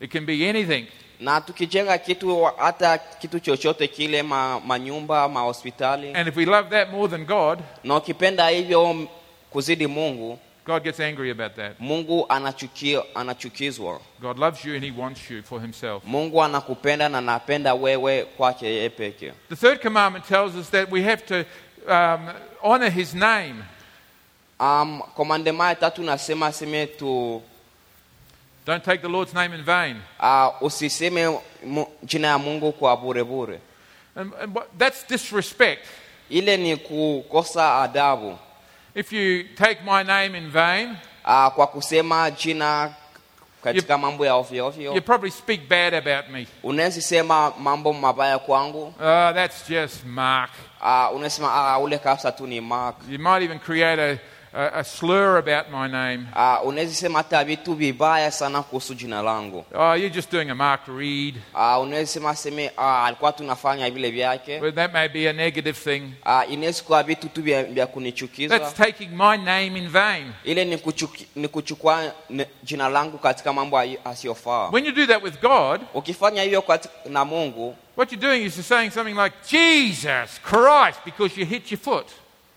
[0.00, 0.86] it can be anything.
[1.20, 6.90] na tukijenga kitu hata kitu chochote kile ma, manyumba mahospitali And if we love that
[6.92, 9.08] more than God, na ukipenda hivyo
[9.50, 11.80] kuzidi mungu God gets angry about that.
[11.80, 16.02] mungu anachukia, anachukizwa God loves you and He wants you for Himself.
[16.04, 21.02] mungu anakupenda na anapenda wewe kwake yeye peke The third commandment tells us that we
[21.02, 21.44] have to
[21.94, 22.28] um,
[22.62, 23.54] honor His name.
[24.60, 27.42] um, komandema ya tatu nasema seme tu
[28.66, 29.96] Don't take the Lord's name in vain.
[30.20, 31.38] uh, usiseme
[32.02, 33.60] jina ya mungu kwa bure bure
[34.16, 35.86] And, and what, that's disrespect.
[36.30, 38.38] ile ni kukosa adabu
[38.98, 42.90] If you take my name in vain, uh, kwa kusema jina
[43.64, 46.46] katika mambo ya ovyo you probably speak bad about me.
[46.62, 48.94] unaweza sema mambo mabaya kwangu Uh,
[49.34, 50.50] that's just Mark.
[50.80, 54.18] uh, unasema uh, ule kabisa tu ni mark You might even create a,
[54.58, 56.26] a, a slur about my name.
[56.64, 61.34] unaweza hata vitu vibaya sana kuhusu jina langu Oh, you're just doing a Mark Reed.
[61.82, 66.02] unaweza sema seme alikuwa tunafanya vile vyake Well, that may be a negative thing.
[66.50, 70.32] inaweza kuwa vitu tu vya, vya kunichukiza That's taking my name in vain.
[70.44, 70.64] ile
[71.36, 72.12] ni, kuchukua
[72.62, 76.64] jina langu katika mambo asiyofaa When you do that with God, ukifanya hivyo
[77.08, 81.72] na mungu what you're doing is you're saying something like, Jesus Christ, because you hit
[81.72, 82.06] your foot.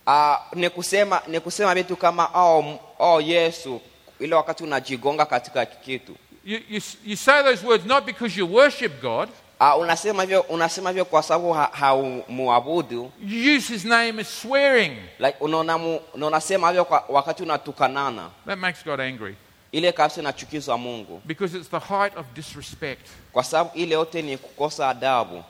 [0.07, 3.81] Uh, ni kusema ni kusema vitu kama oh, oh yesu
[4.19, 6.15] ile wakati unajigonga katika kitu.
[6.45, 10.89] You, you, you say those words not because you worship God, uh, unasema hivyo unasema
[10.89, 13.11] hivyo kwa sababu haumuabudu.
[13.27, 14.97] You use His name as swearing.
[15.19, 15.77] like, unaona
[16.13, 18.29] unasema hivyo kwa wakati unatukanana.
[18.45, 19.35] That makes God angry.
[19.71, 21.21] Ile kabisa inachukizwa mungu.
[21.25, 23.07] Because it's the height of disrespect.
[23.31, 25.43] kwa sababu ile yote ni kukosa adabu.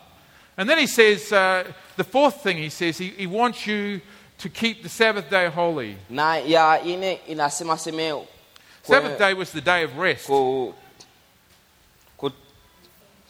[0.58, 1.64] And then He says, uh,
[1.98, 4.00] the fourth thing He says, he, he wants you
[4.42, 5.98] to keep the Sabbath day holy.
[6.10, 8.26] na ya ine inasema seme kwe-
[8.84, 10.26] Sabbath day was the day of rest.
[10.26, 10.74] ku,
[12.18, 12.32] ku,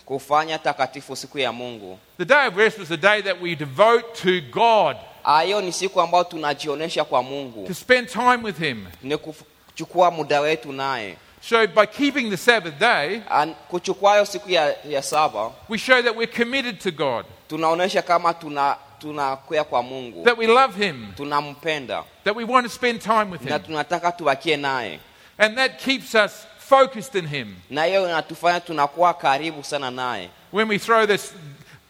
[0.05, 4.05] kufanya takatifu siku ya mungu The day of rest was the day that we devote
[4.21, 8.87] to God, Ah, hiyo ni siku ambayo tunajionyesha kwa mungu to spend time with Him.
[9.03, 14.49] ni kuchukua muda wetu naye So by keeping the Sabbath day, Ah, kuchukua hiyo siku
[14.51, 19.83] ya, ya saba we show that we're committed to God, tunaonyesha kama tuna tunakwea kwa
[19.83, 23.65] mungu that we love Him, tunampenda that we want to spend time with na Him.
[23.65, 24.99] tunataka tubakie naye
[25.37, 27.55] And that keeps us focused in Him.
[27.69, 31.33] na hiyo inatufanya tunakuwa karibu sana naye When we throw this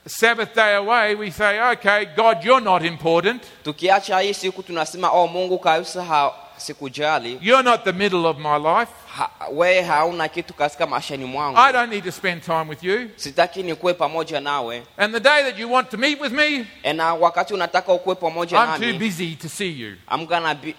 [0.08, 3.44] Sabbath day away, we say, okay, God, you're not important.
[3.64, 8.58] tukiacha hii siku tunasema oh mungu kabisa ha, sikujali You're not the middle of my
[8.58, 8.92] life.
[9.16, 9.30] ha,
[9.88, 13.10] hauna kitu katika maishani mwangu I don't need to spend time with you.
[13.16, 17.14] sitaki nikuwe pamoja nawe And the day that you want to meet with me, na
[17.14, 19.96] wakati unataka ukuwe pamoja I'm too busy to see you.
[20.16, 20.76] I'm gonna be,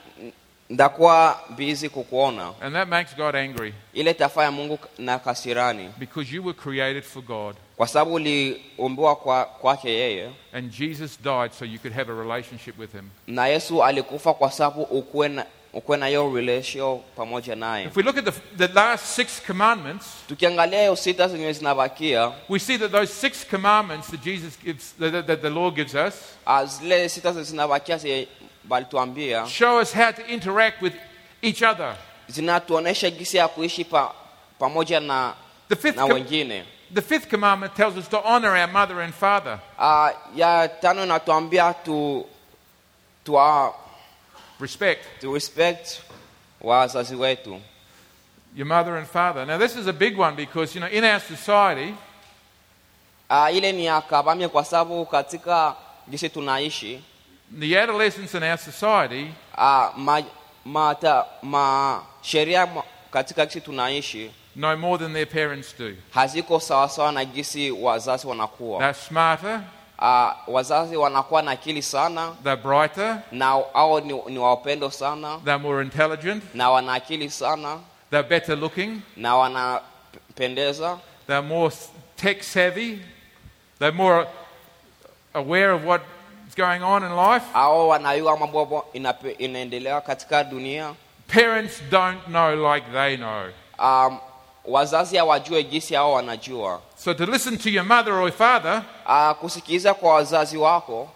[0.70, 6.44] ndakuwa busy kukuona And that makes God angry ile tafanya mungu na kasirani because you
[6.44, 7.56] were created for God.
[7.76, 9.16] kwa sababu uliumbiwa
[9.60, 13.10] kwake yeye And Jesus died so you could have a relationship with Him.
[13.26, 15.28] na yesu alikufa kwa sababu ukuwe
[15.74, 20.06] ukuwe na hiyo relation pamoja naye If we look at the, the last six commandments,
[20.28, 25.26] tukiangalia hiyo sita zenye zinabakia we see that those six commandments that Jesus gives, that,
[25.26, 26.14] that the Lord gives us,
[26.46, 28.28] ah, zile sita zenye zinabakia zenye
[28.64, 30.94] balituambia show us how to interact with
[31.42, 31.96] each other.
[32.28, 34.14] zinatuonesha gisi ya kuishi pa,
[34.58, 35.34] pamoja na,
[35.68, 39.14] The fifth, na com- wengine the fifth commandment tells us to honor our mother and
[39.14, 39.58] father.
[40.36, 42.26] Ya tano inatuambia tu,
[44.60, 46.00] Respect tu respect
[46.60, 47.60] wazazi wetu.
[48.54, 49.46] your mother and father.
[49.46, 51.94] Now, this is a big one because, you know, in our society,
[53.30, 54.00] Uh, ile ni ya
[54.48, 55.74] kwa sababu katika
[56.08, 57.02] jinsi tunaishi
[57.60, 60.22] the adolescents in our society uh, ma,
[60.64, 65.94] ma, ta, ma sheria ma- katika jinsi tunaishi know more than their parents do.
[66.10, 68.78] haziko sawasawa na jinsi wazazi wanakuwa.
[68.78, 69.60] They're smarter,
[70.02, 72.32] Uh, wazazi wanakuwa na akili sana.
[72.44, 75.38] They're brighter, na au ni, ni wapendo sana.
[75.44, 77.78] They're more intelligent, na wana akili sana.
[78.10, 80.98] They're better looking, na wanapendeza.
[81.26, 81.74] They're more
[82.16, 82.98] tech savvy,
[83.78, 84.26] they're more
[85.34, 87.44] aware of what's going on in life.
[87.54, 88.86] au wanayua mambo
[89.38, 90.94] inaendelea katika dunia.
[91.28, 93.42] Parents don't know like they know.
[93.78, 94.18] Um,
[94.64, 96.80] wazazi hawajue jinsi hao wanajua.
[97.04, 101.10] So to listen to your mother or father Uh, kusikiliza kwa wazazi wako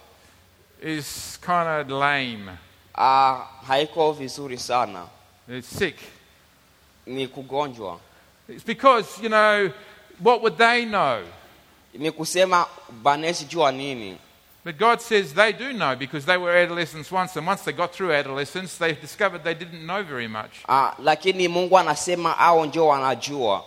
[0.82, 2.52] is kind of lame.
[2.98, 5.06] uh, haiko vizuri sana,
[5.58, 5.96] It's sick.
[7.06, 7.98] ni kugonjwa,
[8.48, 9.70] It's because, you know,
[10.24, 11.22] what would they know?
[11.94, 12.66] ni kusema
[13.02, 14.18] banesi jua nini.
[14.66, 17.92] But God says they do know because they were adolescents once, and once they got
[17.94, 20.50] through adolescence, they discovered they didn't know very much.
[20.68, 23.64] Uh, lakini Mungu anasema hao ndio wanajua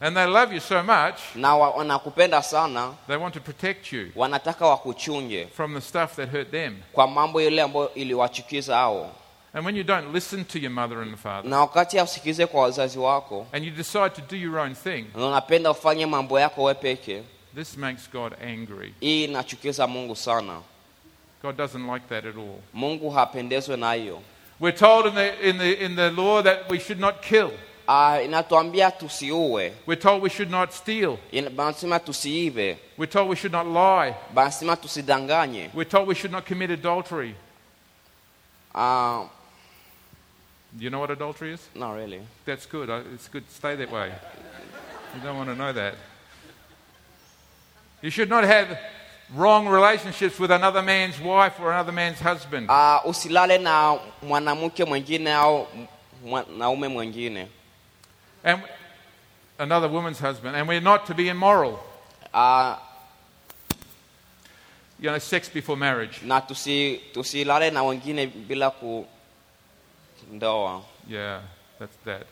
[0.00, 4.66] And they love you so much, na wanakupenda sana, they want to protect you wanataka
[4.66, 6.76] wakuchunge from the stuff that hurt them.
[6.92, 9.10] kwa mambo ile ambayo iliwachukiza hao,
[9.54, 12.98] And when you don't listen to your mother and father, na wakati hausikize kwa wazazi
[12.98, 16.74] wako and you decide to do your own thing, na unapenda ufanye mambo yako we
[16.74, 17.22] peke,
[17.54, 18.94] this makes God angry.
[19.00, 20.60] hii inachukiza Mungu sana.
[21.42, 22.58] God doesn't like that at all.
[22.74, 23.96] Mungu hapendezwe na.
[24.60, 27.50] We're told in the, in the, in the law that we should not kill.
[27.88, 31.18] Uh, inatuambia tusiue, We're told we should not steal.
[31.32, 34.14] Banasema tusiive, We're told we should not lie.
[34.34, 35.70] banasema tusidanganye.
[35.74, 37.34] We're told we should not commit adultery.
[38.74, 39.26] Uh,
[40.78, 41.60] Do you know what adultery is?
[41.74, 42.20] not really.
[42.46, 42.90] That's good.
[42.90, 43.44] I- It's good.
[43.50, 44.12] Stay that way.
[45.16, 45.94] You don't want to know that.
[48.02, 48.78] You should not have
[49.34, 52.68] wrong relationships with another man's wife or another man's husband.
[52.70, 55.66] Uh, usilale na mwanamke mwingine au
[56.24, 57.48] mwanaume mwingine.
[58.44, 58.62] And
[59.58, 60.56] another woman's husband.
[60.56, 61.78] And we're not to be immoral.
[62.34, 62.76] Uh,
[65.02, 66.20] You know, sex before marriage.
[66.22, 69.06] na tusi, tusilale na wengine bila ku
[70.32, 70.82] ndoa.
[71.08, 71.40] Yeah,
[71.78, 72.26] that's that.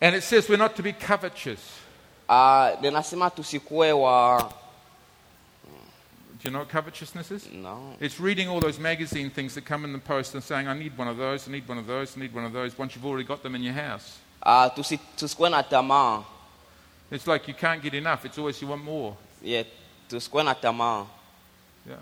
[0.00, 1.60] And it says we're not to be covetous.
[2.28, 4.38] Uh, linasema tusikue wa
[6.42, 7.46] Do you know what covetousness is?
[7.52, 7.94] no.
[8.00, 10.92] It's reading all those magazine things that come in the post and saying, I need
[10.98, 13.06] one of those, I need one of those, I need one of those, once you've
[13.06, 14.18] already got them in your house.
[14.42, 16.24] Uh, tusi, tusikuwe na tamaa.
[17.10, 19.16] It's like you can't get enough, it's always you want more.
[19.42, 19.64] Yeah,
[20.08, 21.06] tusikuwe na tamaa.
[21.88, 21.96] Yeah.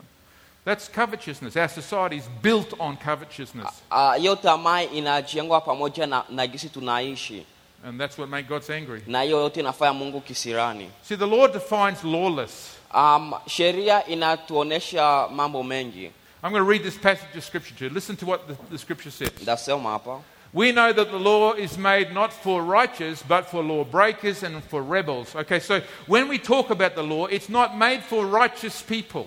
[0.65, 1.57] That's covetousness.
[1.57, 3.83] Our society is built on covetousness.
[3.91, 7.47] Ah, hiyo tamaa inajengwa pamoja na, na jinsi tunaishi
[7.85, 9.03] And that's what made God angry.
[9.07, 10.91] na hiyo yote inafanya Mungu kisirani.
[11.03, 12.77] See, the Lord defines lawless.
[12.95, 16.11] Um, sheria inatuonesha mambo mengi.
[16.45, 17.91] I'm going to read this passage of Scripture to you.
[17.91, 19.31] Listen to what the, the Scripture says.
[19.31, 20.21] Hapa
[20.53, 24.83] We know that the law is made not for righteous, but for lawbreakers and for
[24.83, 25.35] rebels.
[25.37, 29.27] Okay, so when we talk about the law, it's not made for righteous people,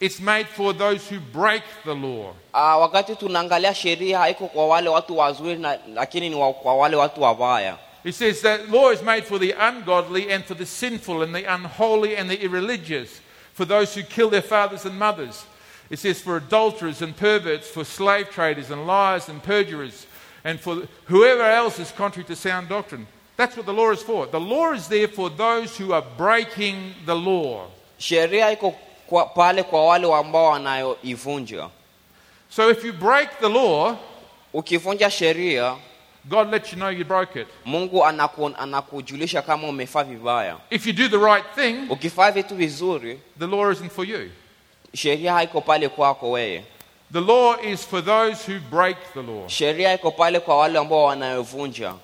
[0.00, 2.34] it's made for those who break the law.
[2.54, 6.96] uh, wakati tunaangalia sheria haiko kwa wale watu wazuri na, lakini ni wa, kwa wale
[6.96, 7.76] watu wabaya.
[8.04, 11.52] It says that law is made for the ungodly and for the sinful and the
[11.52, 13.20] unholy and the irreligious,
[13.54, 15.46] for those who kill their fathers and mothers.
[15.88, 20.06] It says for adulterers and perverts, for slave traders and liars and perjurers,
[20.44, 23.06] and for whoever else is contrary to sound doctrine.
[23.36, 24.26] That's what the law is for.
[24.26, 27.68] The law is there for those who are breaking the law.
[27.98, 28.74] Sheria iko
[29.06, 31.70] kwa, pale kwa wale ambao wanayoivunja.
[32.48, 33.98] So if you break the law,
[34.54, 35.76] Ukivunja sheria,
[36.28, 37.46] God lets you know you broke it.
[37.66, 40.56] Mungu anaku, anakujulisha kama umefaa vibaya.
[40.70, 44.30] If you do the right thing, Ukifanya vitu vizuri, the law isn't for you.
[44.94, 46.64] sheria haiko pale kwako wewe.
[47.12, 49.46] The law is for those who break the law.
[49.48, 51.94] Sheria iko pale kwa wale ambao wanayovunja.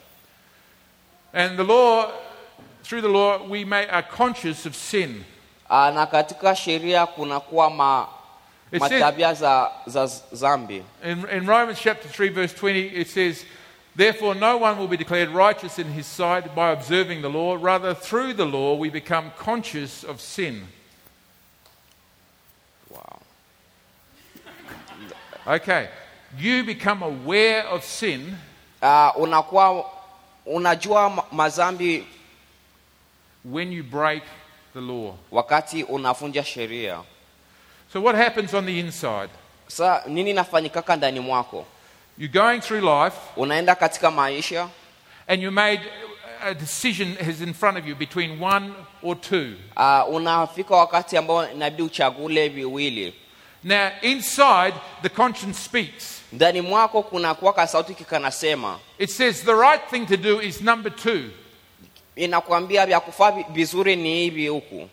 [1.32, 2.10] And the law,
[2.84, 5.24] through the law, we may, are conscious of sin.
[5.68, 8.06] Ah, na katika sheria kunakuwa ma,
[8.72, 10.82] matabia za, za zambi.
[11.04, 13.44] in, in Romans chapter 3, verse 20, it says,
[13.96, 17.56] Therefore, no one will be declared righteous in his sight by observing the law.
[17.60, 20.68] Rather, through the law, we become conscious of sin.
[22.88, 23.20] Wow.
[25.46, 25.88] Okay.
[26.38, 28.36] You become aware of sin
[28.82, 29.84] ah, unakuwa
[30.46, 32.06] unajua mazambi
[33.44, 34.22] when you break
[34.74, 35.14] the law.
[35.30, 37.02] wakati unavunja sheria
[37.92, 39.30] So, what happens on the inside?
[39.68, 41.66] sa nini nafanyikaka ndani mwako
[42.20, 44.68] You're going through life unaenda katika maisha
[45.28, 45.80] and you made
[46.42, 49.52] a decision is in front of you between one or two.
[49.76, 53.14] uh, unafika wakati ambao inabidi uchagule viwili
[53.64, 56.22] Now, inside, the conscience speaks.
[56.32, 60.96] ndani mwako kuna kuwaka sauti kikanasema It says the right thing to do is number
[60.96, 61.20] two.
[62.16, 64.88] inakwambia vya kufaa vizuri ni hivi huku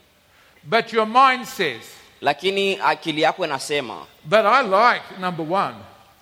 [0.64, 1.82] But your mind says,
[2.22, 5.76] lakini akili yako inasema but I like number one.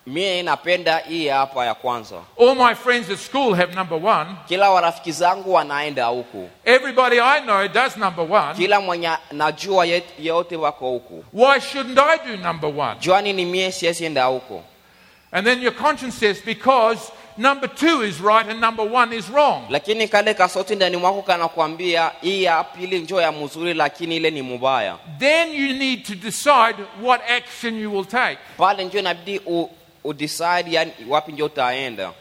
[0.08, 4.30] Mie napenda hii hapa ya kwanza All my friends at school have number one.
[4.48, 8.54] kila warafiki zangu wanaenda huku Everybody I know does number one.
[8.56, 9.88] kila mwenye najua
[10.20, 12.96] yote wako huku Why shouldn't I do number one?
[13.00, 14.64] juani ni mie siesienda huko
[15.32, 19.62] And then your conscience says, because number two is right and number one is wrong.
[19.70, 24.42] lakini kale kasauti ndani mwako kanakwambia hii ya pili njo ya mzuri lakini ile ni
[24.42, 28.38] mubaya Then you need to decide what action you will take.
[28.58, 29.42] pale njo inabidi
[30.06, 32.12] udecide yani wapi njo utaenda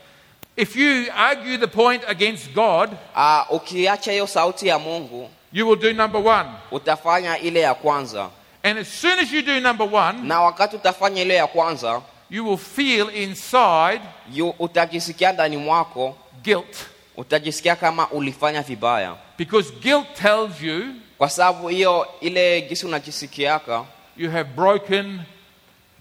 [0.57, 5.79] If you argue the point against God, uh, ukiacha hiyo sauti ya mungu you will
[5.79, 6.49] do number one.
[6.70, 8.29] utafanya ile ya kwanza
[8.62, 12.49] And as soon as you do number one, na wakati utafanya ile ya kwanza you
[12.49, 14.01] will feel inside
[14.33, 16.77] yu, utajisikia ndani mwako guilt.
[17.16, 20.85] utajisikia kama ulifanya vibaya Because guilt tells you
[21.18, 23.85] kwa sababu hiyo ile gisi unajisikiaka
[24.16, 25.20] you have broken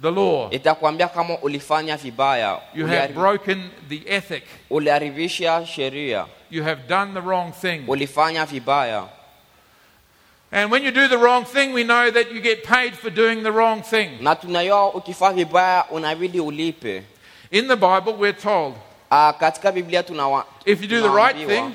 [0.03, 6.25] the law, itakwambia kama ulifanya vibaya you have broken the ethic, uliharibisha sheria.
[6.51, 7.83] You have done the wrong thing.
[7.87, 9.07] ulifanya vibaya.
[10.51, 13.43] And when you do the wrong thing, we know that you get paid for doing
[13.43, 14.09] the wrong thing.
[14.21, 17.03] na tunayoa ukifanya vibaya unabidi ulipe.
[17.51, 18.75] In the Bible, we're told
[19.11, 21.71] uh, katika biblia tunawa, if you do the right thing,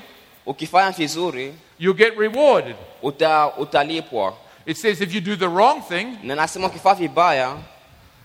[0.47, 2.77] ukifanya vizuri you'll get rewarded.
[3.03, 4.35] uta, utalipwa.
[4.67, 7.57] It says if you do the wrong thing, na nasema ukifanya vibaya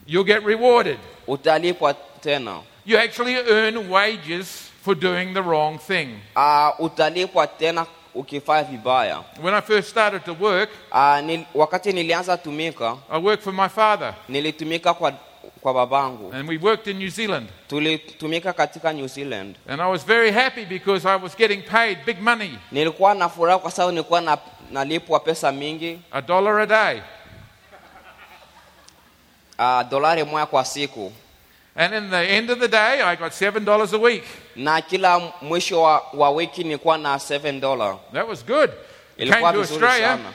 [0.08, 0.98] you'll get rewarded.
[1.28, 6.20] utalipwa tena You actually earn wages for doing the wrong thing.
[6.36, 7.86] uh, utalipwa tena
[8.16, 13.44] ukifanya vibaya When I first started to work, uh, nil, wakati nilianza tumika I worked
[13.44, 15.14] for my father, nilitumika kwa,
[15.62, 17.48] kwa babangu and we worked in New Zealand.
[17.68, 22.22] tulitumika katika new zealand And I was very happy because I was getting paid big
[22.22, 24.38] money, nilikuwa na furaha kwa sababu nilikuwa
[24.72, 27.02] nalipwa pesa mingi a dollar a day.
[29.60, 31.12] Uh, dolari moja kwa siku
[31.76, 34.24] And in the end of the day, I got $7 a week.
[34.56, 38.70] na kila mwisho wa, wa wiki nilikuwa na 7 dollar That was good.
[38.70, 38.78] Came
[39.18, 40.34] ilikuwa to vizuri Australia, sana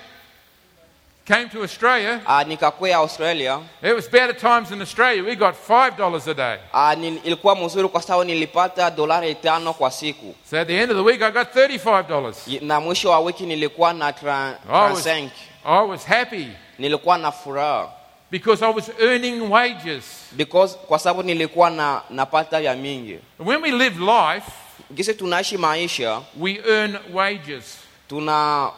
[1.26, 2.20] came to Australia.
[2.26, 5.22] uh, nikakwea australia It was better times in Australia.
[5.22, 6.56] We got $5 a day.
[6.74, 10.90] uh, nil, ilikuwa mzuri kwa sababu nilipata dolari tano kwa siku So at the end
[10.90, 12.34] of the week, I got $35.
[12.46, 17.32] Y- na mwisho wa wiki nilikuwa na tra, I was, I was happy nilikuwa na
[17.32, 17.88] furaha
[18.30, 20.04] because I was earning wages.
[20.36, 24.50] because kwa sababu nilikuwa na napata ya mingi When we live life,
[24.94, 27.78] gisi tunaishi maisha we earn wages.
[28.08, 28.70] tuna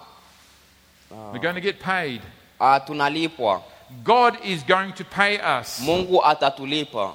[1.33, 2.21] We're going to get paid.
[2.61, 3.63] uh, tunalipwa
[4.05, 5.81] God is going to pay us.
[5.81, 7.15] mungu atatulipa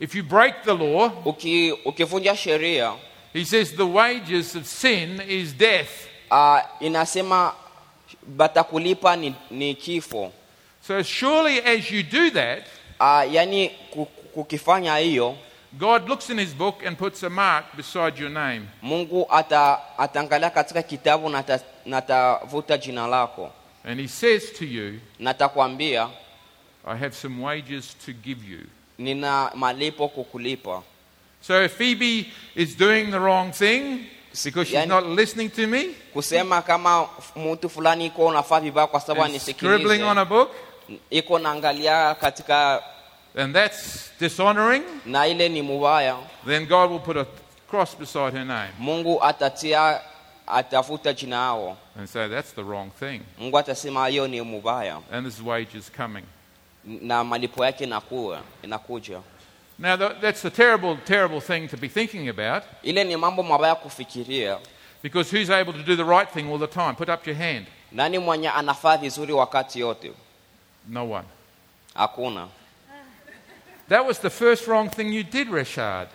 [0.00, 2.92] If you break the law, Uki, ukivunja sheria
[3.32, 5.90] He says the wages of sin is death.
[6.30, 7.52] uh, inasema
[8.26, 10.32] batakulipa ni, ni kifo
[10.86, 12.62] So surely as you do that,
[13.00, 13.70] uh, yani
[14.34, 15.36] kukifanya hiyo
[15.72, 18.62] God looks in his book and puts a mark beside your name.
[18.82, 23.52] mungu ata, ataangalia katika kitabu na ata- na atavuta jina lako
[23.84, 26.08] And he says to you, na atakwambia
[26.86, 28.60] I have some wages to give you.
[28.98, 30.82] nina malipo kukulipa
[31.40, 34.06] So if Phoebe is doing the wrong thing
[34.44, 39.00] because she's Yani- not listening to me, kusema kama mtu fulani iko unafaa vibaya kwa
[39.00, 40.50] sababu and scribbling on a book,
[41.10, 42.82] iko naangalia katika
[43.38, 46.16] and that's dishonoring, na ile ni mubaya.
[46.46, 47.26] Then God will put a
[47.70, 48.70] cross beside her name.
[48.78, 50.00] Mungu atatia
[50.46, 51.76] atafuta jina yao.
[51.98, 53.20] And say that's the wrong thing.
[53.38, 55.00] mungu atasema hiyo ni mubaya.
[55.12, 56.24] And there's wages coming.
[56.84, 59.20] na malipo yake inakuwa inakuja.
[59.78, 62.62] Now, th- that's a terrible, terrible thing to be thinking about.
[62.82, 64.58] Ile ni mambo mabaya kufikiria.
[65.02, 66.94] Because who's able to do the right thing all the time?
[66.94, 67.66] Put up your hand.
[67.92, 70.12] nani mwenye anafaa vizuri wakati yote
[70.88, 71.24] No one.
[71.94, 72.48] hakuna
[73.88, 76.08] That was the first wrong thing you did, Rashad.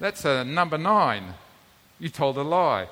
[0.00, 1.34] That's a number nine.
[1.98, 2.86] You told a lie.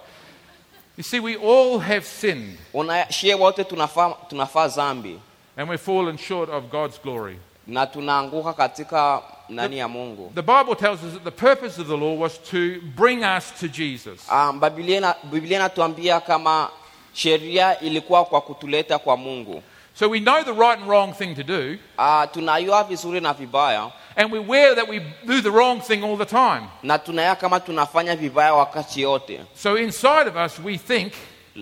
[0.97, 5.19] You see, we all have sinned unashie wote tunafaa tunafaa zambi
[5.57, 7.39] and we've fallen short of God's glory.
[7.67, 11.97] na tunaanguka katika nani ya mungu The Bible tells us that the purpose of the
[11.97, 14.29] law was to bring us to Jesus.
[14.31, 16.71] um, biblia ina- biblia inatuambia kama
[17.13, 19.63] sheria ilikuwa kwa kutuleta kwa mungu
[19.95, 23.93] So we know the right and wrong thing to do, uh, tunayua vizuri na vibaya
[24.17, 26.69] and we're aware that we do the wrong thing all the time.
[26.83, 26.99] na
[27.35, 31.13] kama tunafanya vibaya wakati yote So inside of us, we think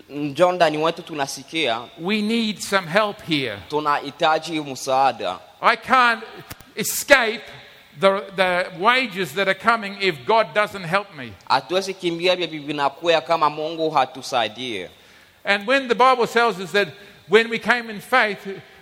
[0.09, 3.59] njo ndani wetu tunasikia we need some help here.
[3.69, 6.23] tunahitaji msaada I can't
[6.77, 7.43] escape
[8.01, 11.33] the, the wages that are coming if God doesn't help me.
[11.49, 14.91] hatuwezi kimbia vya vinakuya kama mungu hatusaidie
[15.45, 16.89] And when the Bible tells us that
[17.31, 18.39] when we came in faith,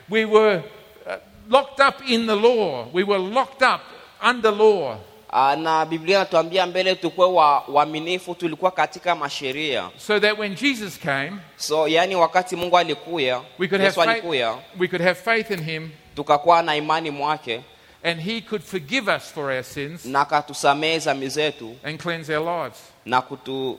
[0.08, 0.62] we were
[1.06, 1.16] uh,
[1.48, 3.80] locked up in the law, we were locked up
[4.22, 4.96] under law.
[5.30, 10.98] Ah, na biblia inatuambia mbele tukuwe wa- waaminifu tulikuwa katika masheria So that when Jesus
[10.98, 15.14] came, so yani wakati mungu alikuya we could, have yesu faith, alikuya we could have
[15.20, 17.60] faith in Him tukakuwa na imani mwake
[18.02, 22.62] and He could forgive us for our sins na akatusamehe dhambi zetu and cleanse our
[22.64, 22.78] lives.
[23.06, 23.78] na kutu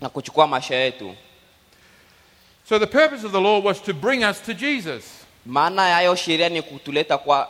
[0.00, 1.14] na kuchukua maisha yetu
[2.64, 5.24] So the purpose of the law was to bring us to Jesus.
[5.46, 7.48] maana ya sheria ni kutuleta kwa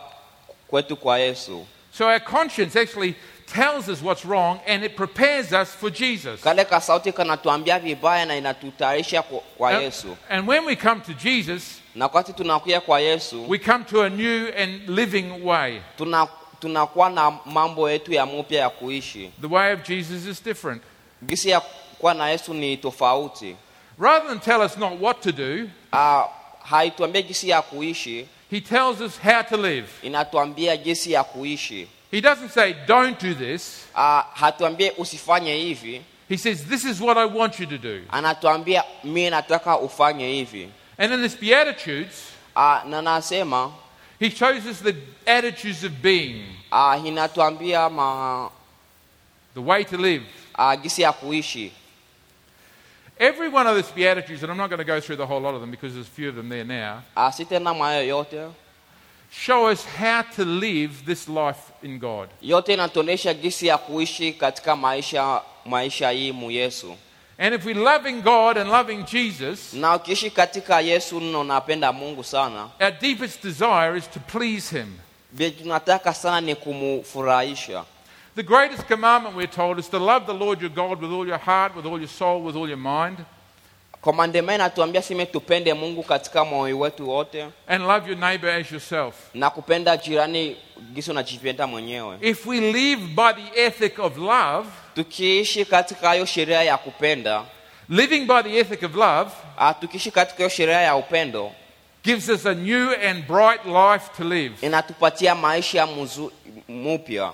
[0.69, 3.15] kwetu kwa yesu So our conscience actually
[3.47, 6.41] tells us what's wrong and it prepares us for Jesus.
[6.41, 6.81] kale ka
[7.13, 12.05] kanatuambia vibaya na inatutayarisha kwa, kwa And- yesu and when we come to Jesus, na
[12.07, 15.81] wakati tunakuja kwa yesu we come to a new and living way.
[15.97, 16.27] tuna
[16.61, 20.83] tunakuwa na mambo yetu ya ya kuishi The way of Jesus is different.
[21.27, 21.61] gisi ya
[21.99, 23.57] kuwa na yesu ni tofauti
[23.99, 26.25] Rather than tell us not what to do, uh,
[26.65, 29.89] haituambia gisi ya kuishi he tells us how to live.
[30.03, 33.87] inatuambia jinsi ya kuishi He doesn't say, don't do this.
[33.95, 38.01] uh, hatuambie usifanye hivi He says, this is what I want you to do.
[38.11, 40.69] anatuambia mi nataka ufanye hivi
[40.99, 43.73] And in his Beatitudes, uh, na nasema
[44.21, 44.95] he shows us the
[45.27, 48.51] attitudes of being, uh, inatuambia ma,
[49.55, 50.25] the way to live.
[50.59, 51.73] uh, gisi ya kuishi
[53.19, 55.55] Every one of these Beatitudes, and I'm not going to go through the whole lot
[55.55, 57.03] of them because there's a few of them there now,
[57.33, 57.73] si tena
[58.07, 58.51] yote
[59.31, 62.29] show us how to live this life in God.
[62.43, 66.97] yote inatuonyesha gisi ya kuishi katika maisha maisha hii mu yesu
[67.39, 72.25] And if we're loving God and loving Jesus, na ukiishi katika yesu na unapenda mungu
[72.25, 72.69] sana.
[72.81, 74.99] our deepest desire is to please Him.
[75.33, 76.55] vile tunataka sana ni
[78.37, 81.39] The greatest commandment, we're told, is to love the Lord your God with all your
[81.39, 83.19] heart, with all your soul, with all your mind,
[84.03, 89.15] komandema inatuambia sime tupende mungu katika moyo wetu wote and love your neighbor as yourself.
[89.35, 90.57] na kupenda jirani
[90.93, 96.63] gisi unajipenda mwenyewe If we live by the ethic of love, tukiishi katika hiyo sheria
[96.63, 97.45] ya kupenda
[97.89, 101.53] living by the ethic of love ah, tukiishi katika hiyo sheria ya upendo
[102.05, 104.67] gives us a new and bright life to live.
[104.67, 106.31] inatupatia maisha muzu-
[106.69, 107.33] mupya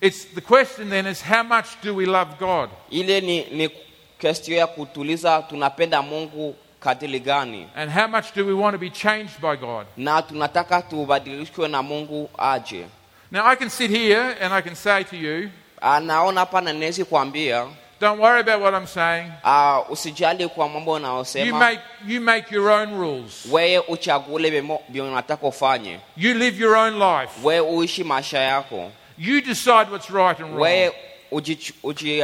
[0.00, 2.70] It's the question then is how much do we love God?
[2.90, 3.70] ile ni, ni
[4.18, 8.90] kestio ya kutuliza tunapenda mungu kadili gani And how much do we want to be
[8.90, 9.86] changed by God?
[9.96, 12.84] na tunataka tubadilishwe na mungu aje
[13.30, 15.50] Now, I can sit here and I can say to you,
[15.82, 17.66] ah, naona hapa na nawezi kuambia
[18.00, 19.32] don't worry about what I'm saying.
[19.44, 23.46] Ah, usijali kwa mambo You unayosema make, you make your own rules.
[23.52, 27.32] wewe uchagule vemo- vile unataka ufanye You live your own life.
[27.44, 30.60] wewe uishi maisha yako You decide what's right and wrong.
[30.60, 30.92] wewe
[31.32, 32.22] uji, uji,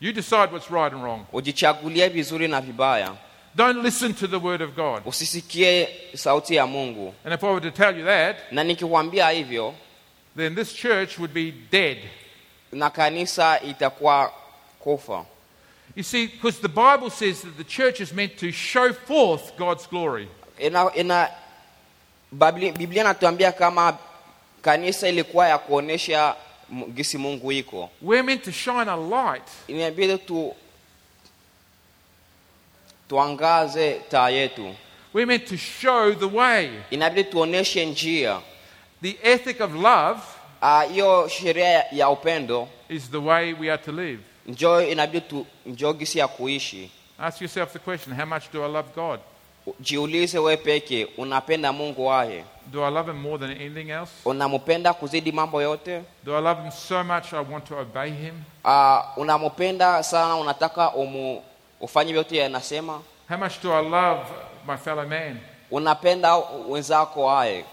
[0.00, 1.26] You decide what's right and wrong.
[1.32, 3.16] ujichagulie vizuri na vibaya
[3.54, 5.02] Don't listen to the word of God.
[5.06, 9.74] usisikie sauti ya mungu And if I were to tell you that, na nikikwambia hivyo
[10.36, 11.98] then this church would be dead.
[12.72, 14.32] na kanisa itakuwa
[14.78, 15.24] kufa
[15.96, 19.86] You see, because the Bible says that the church is meant to show forth God's
[19.86, 20.28] glory.
[20.58, 21.30] ina, ina
[22.32, 23.98] biblia kama
[24.66, 26.34] kanisa ilikuwa ya kuonesha
[26.94, 30.54] gisi mungu iko We're meant to shine a light inabidi tu
[33.08, 34.74] tuangaze taa yetu
[35.14, 36.70] We're meant to show the way.
[36.90, 38.40] inabidi tuoneshe njia
[39.02, 40.20] The ethic of love
[40.60, 44.22] Ah, hiyo sheria ya- ya upendo is the way we are to live.
[44.46, 48.72] njo inabidi tu njo gisi ya kuishi Ask yourself the question how much do I
[48.72, 49.20] love God?
[49.80, 54.10] jiulize we peke unapenda mungu waye Do I love Him more than anything else?
[54.24, 58.34] unampenda kuzidi mambo yote Do I love Him so much I want to obey Him?
[58.64, 61.42] uh, unampenda sana unataka umu,
[61.80, 64.20] ufanye vyote yanasema How much do I love
[64.68, 65.38] my fellow man?
[65.70, 66.36] unapenda
[66.68, 67.64] wenzako waye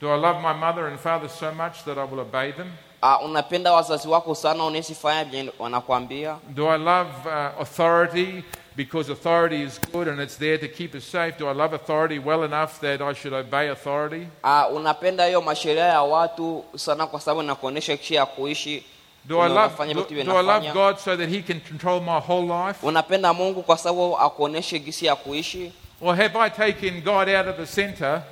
[0.00, 2.72] Do I love my mother and father so much that I will obey them?
[3.02, 8.44] uh, unapenda wazazi wako sana unesifanya vile wanakwambia Do I love uh, authority
[8.84, 11.36] because authority is good and it's there to keep us safe?
[11.38, 14.26] Do I love authority well enough that I should obey authority?
[14.44, 18.84] uh, unapenda hiyo masheria ya watu sana kwa sababu inakuonyesha kisha ya kuishi
[19.24, 20.72] Do I, love, do, do I love.
[20.72, 22.86] God so that He can control my whole life?
[22.86, 25.72] unapenda mungu kwa sababu akuoneshe gisi ya kuishi
[26.02, 28.22] Or have I taken God out of the center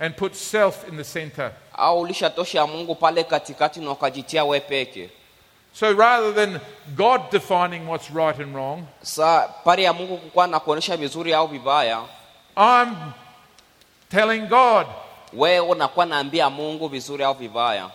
[0.00, 1.52] and put self in the center?
[1.74, 5.10] au ulishatosha mungu pale katikati na ukajitia we peke
[5.76, 6.58] So rather than
[6.96, 11.46] God defining what's right and wrong, sa pale ya mungu kukuwa na kuonesha vizuri au
[11.46, 12.02] vibaya
[12.56, 12.96] I'm
[14.08, 14.86] telling God,
[15.32, 17.90] wewe unakuwa naambia mungu vizuri au vibaya.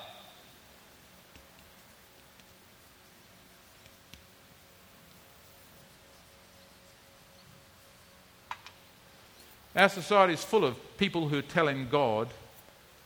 [9.76, 12.28] Our society is full of people who are telling God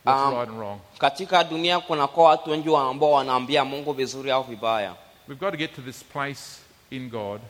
[0.06, 0.78] what's Um, right and wrong.
[0.98, 4.94] katika dunia kunakuwa watu wengi ambao wanaambia mungu vizuri au vibaya
[5.28, 6.40] We've got to get to this place
[6.90, 7.40] in God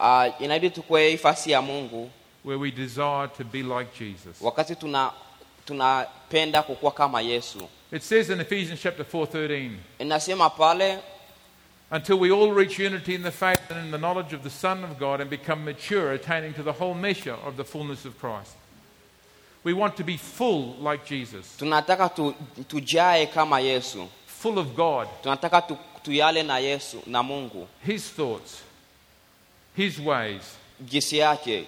[0.00, 2.10] uh, inabidi tukue ifasi ya mungu
[2.44, 4.40] where we desire to be like Jesus.
[4.40, 5.10] wakati tuna
[5.64, 10.98] tunapenda kukuwa kama yesu It says in Ephesians chapter 4:13, inasema pale
[11.92, 14.84] until we all reach unity in the faith and in the knowledge of the Son
[14.84, 18.56] of God and become mature, attaining to the whole measure of the fullness of Christ.
[19.64, 22.34] We want to be full like Jesus, tunataka tu,
[22.68, 24.08] tujae kama yesu.
[24.26, 27.66] Full of God, tunataka tu, tuyale na yesu na mungu.
[27.84, 28.62] His thoughts,
[29.76, 30.56] His ways.
[30.82, 31.66] gisi yake.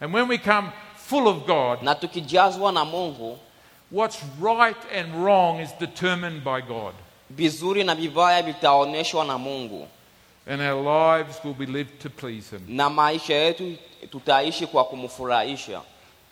[0.00, 3.38] And when we come full of God, na tukijazwa na mungu
[3.90, 6.94] what's right and wrong is determined by God.
[7.30, 9.88] vizuri na vibaya vitaonyeshwa na mungu.
[10.46, 12.64] And our lives will be lived to please Him.
[12.68, 13.76] na maisha yetu
[14.10, 15.80] tutaishi kwa kumfurahisha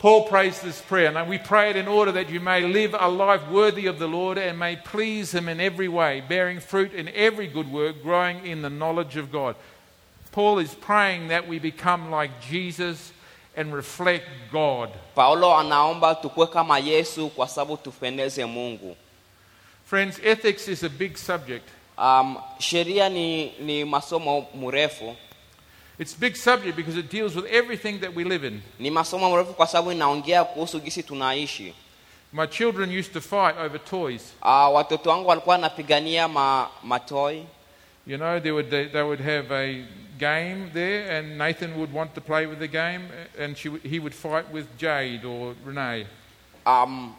[0.01, 3.07] Paul prays this prayer, and we pray it in order that you may live a
[3.07, 7.09] life worthy of the Lord and may please Him in every way, bearing fruit in
[7.11, 9.57] every good work, growing in the knowledge of God.
[10.33, 13.13] Paul is praying that we become like Jesus
[13.57, 14.91] and reflect God.
[15.15, 18.97] paulo anaomba tukue kama yesu kwa sababu tupendeze mungu
[19.85, 21.69] Friends, ethics is a big subject.
[21.99, 25.17] um, sheria ni, ni masomo mrefu
[26.01, 28.63] It's a big subject because it deals with everything that we live in.
[28.79, 31.75] ni masomo mrefu kwa sababu inaongea kuhusu gisi tunaishi
[32.33, 34.33] My children used to fight over toys.
[34.73, 37.45] watoto wangu walikuwa wanapigania ma, matoi
[38.07, 39.85] You know, they would, they, they would have a
[40.19, 43.01] game there, and Nathan would want to play with the game,
[43.39, 46.07] and she, he would fight with Jade or Renee.
[46.67, 47.15] um,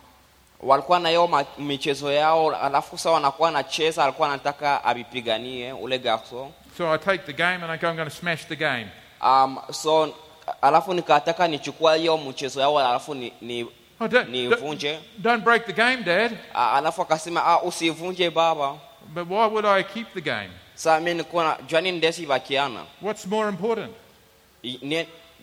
[0.64, 6.94] walikuwa na ma- michezo yao alafu sa wanakuwa anacheza alikuwa anataka avipiganie ule garso So
[6.94, 8.88] I take the game and I go, I'm going to smash the game.
[9.22, 10.14] um, so
[10.62, 15.66] alafu nikataka nichukua hiyo mchezo yao alafu ni, ni, Oh, don't, don't, nivunje don't break
[15.66, 16.38] the game, Dad.
[16.54, 18.76] Ah, alafu akasema ah, usivunje baba
[19.14, 20.50] But why would I keep the game?
[20.76, 23.92] saa mi nikuwa na jwani ndesi bakiana What's more important?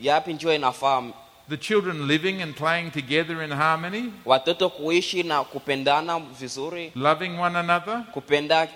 [0.01, 1.03] Yapi njio inafaa
[1.49, 7.59] The children living and playing together in harmony, watoto kuishi na kupendana vizuri loving one
[7.59, 8.68] another, kupenda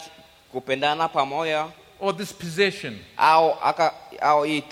[0.53, 1.67] kupendana pamoja
[2.01, 2.99] or this possession?
[3.17, 4.63] au aka au hii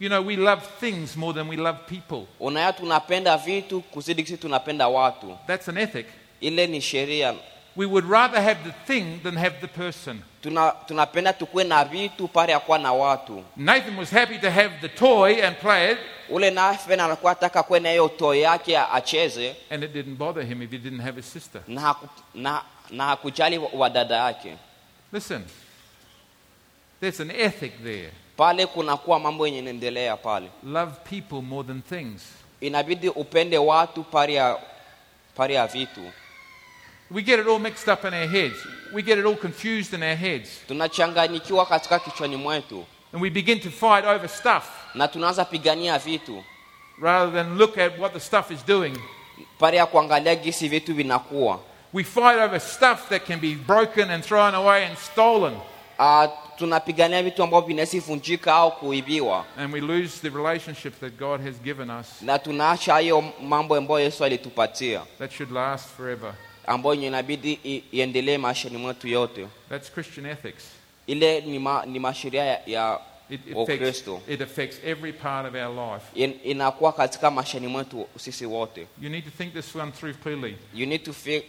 [0.00, 2.26] You know, we love things more than we love people.
[2.40, 6.06] unaya tunapenda vitu kuzidi kisi tunapenda watu That's an ethic.
[6.40, 7.34] ile ni sheria
[7.76, 10.20] We would rather have the thing than have the person.
[10.86, 14.88] Tunapenda tukuwe na vitu pale ya kuwa na watu Nathan was happy to have the
[14.88, 15.98] toy and play it,
[16.32, 20.70] ule nafen alikuwa ataka kwenda hiyo toy yake acheze and it didn't bother him if
[20.70, 21.62] he didn't have his sister.
[21.68, 24.56] na, haku, na, na hakujali wa- dada yake
[25.12, 25.44] Listen,
[27.00, 28.10] there's an ethic there.
[28.36, 32.22] pale kunakuwa mambo yenye inaendelea pale Love people more than things.
[32.60, 34.58] inabidi upende watu pale ya
[35.34, 36.00] pale ya vitu
[37.10, 38.56] We get it all mixed up in our heads.
[38.92, 40.48] We get it all confused in our heads.
[40.68, 46.44] tunachanganyikiwa katika kichwani mwetu And we begin to fight over stuff na tunaanza pigania vitu
[47.02, 48.96] rather than look at what the stuff is doing.
[49.72, 51.60] ya kuangalia gisi vitu vinakuwa
[51.92, 55.52] We fight over stuff that can be broken and thrown away and stolen.
[55.98, 56.24] uh,
[56.56, 61.54] tunapigania vitu ambavyo vinaweza vunjika au kuibiwa And we lose the relationship that God has
[61.62, 66.34] given us na tunaacha hiyo mambo ambayo yesu alitupatia that should last forever.
[66.66, 67.52] ambayo inabidi
[67.92, 70.64] iendelee maishani mwetu yote That's Christian ethics.
[71.06, 73.00] Ile ni, ma, ni masheria ya, ya
[73.30, 76.04] It affects, ukristo it affects every part of our life.
[76.14, 80.56] In, inakuwa katika maishani mwetu sisi wote You need to think this one through clearly.
[80.74, 81.44] you need to think,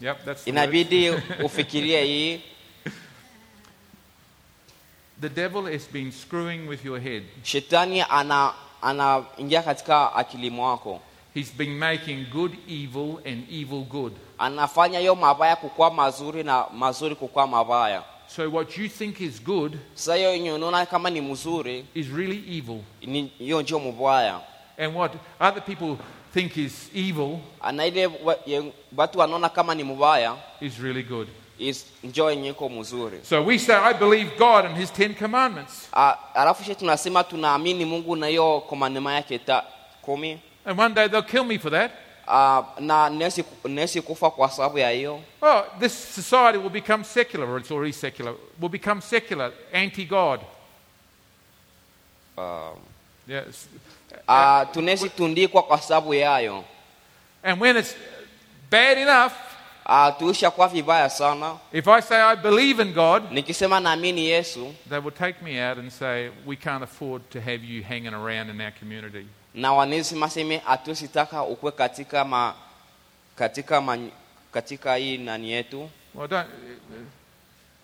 [0.00, 0.58] Yep, that's the word.
[0.58, 1.10] inabidi
[1.44, 2.40] ufikirie hii
[5.20, 7.22] The devil has been screwing with your head.
[7.42, 11.00] shetani ana anaingia katika akili mwako
[11.34, 14.12] He's been making good evil and evil good.
[14.38, 18.02] anafanya hiyo mabaya kukuwa mazuri na mazuri kukuwa mabaya
[18.36, 22.58] So what you think is good sasa hiyo yenye unaona kama ni mzuri is really
[22.58, 22.78] evil.
[23.02, 24.40] ni hiyo ndio mubaya
[24.78, 25.96] And what other people
[26.34, 27.38] think is evil
[27.72, 31.28] na ile wa- ye- watu wanaona kama ni mubaya is really good.
[31.58, 35.88] is njoo yenye iko mzuri So we say, I believe God and His Ten Commandments.
[35.92, 39.64] Ah, alafu she tunasema tunaamini mungu na hiyo komandema yake ta
[40.02, 41.90] kumi And one day they'll kill me for that.
[42.32, 47.50] Ah, na nesi, nesi kufa kwa sababu ya hiyo Oh, this society will become secular,
[47.50, 50.40] or it's already secular, will become secular, anti God.
[52.38, 52.72] Ah,
[53.28, 53.68] Yes.
[54.28, 56.64] ah, tunezi tundikwa kwa sababu yayo
[57.42, 57.94] And when it's
[58.70, 59.32] bad enough,
[59.92, 64.98] Ah, tuishakuwa vibaya sana if I say I believe in God, nikisema naamini yesu they
[64.98, 68.60] will take me out and say, We can't afford to have you hanging around in
[68.60, 69.26] our community.
[69.54, 72.54] Na wanezi maseme hatusitaka ukwe katika ma,
[73.36, 73.98] katika ma,
[74.52, 76.44] katika hii nani yetu Well,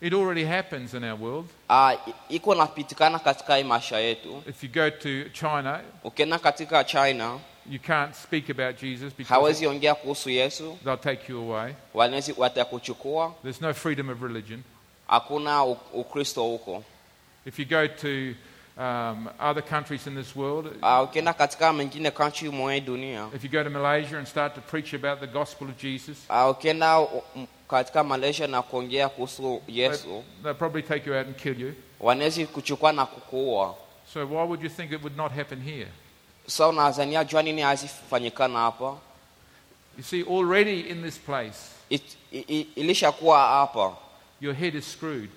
[0.01, 1.45] it already happens in our world.
[1.69, 1.93] Ah,
[2.29, 7.39] iko napitikana katika hii maisha yetu If you go to China, ukienda katika china
[7.69, 11.73] you can't speak about Jesus because hawezi ongea kuhusu yesu they'll take you away.
[13.43, 14.63] There's no freedom of religion.
[15.07, 16.83] hakuna u- ukristo huko
[17.45, 18.33] If you go to
[18.77, 23.49] um, other countries in this world, Ah, ukienda katika mengine country mwe dunia if you
[23.49, 27.23] go to Malaysia and start to preach about the gospel of Jesus, Ah, ukienda u-
[27.35, 31.61] m- katika malaysia na kuongea kuhusu yesu they- they'll probably take you out and kill
[31.61, 31.73] you.
[31.99, 33.75] wanawezi kuchukua na kukuua
[34.13, 35.87] So why would you think it would not happen here?
[36.47, 38.97] sa unazania jua nini hazifanyikana hapa
[39.97, 41.57] You see, already in this place,
[41.89, 43.95] It- i- i- ilishakuwa hapa
[44.41, 45.29] your head is screwed.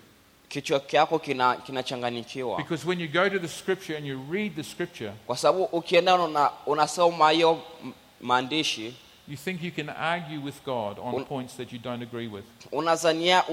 [0.51, 0.81] Kichwa
[1.21, 2.57] kina- kinachanganyikiwa.
[2.57, 6.15] Because when you go to the scripture and you read the scripture, kwa sababu ukienda
[6.15, 7.63] una, unasoma hiyo
[8.21, 8.95] maandishi
[9.29, 12.45] you think you can argue with God on Un- points that you don't agree with.
[12.73, 13.45] unazania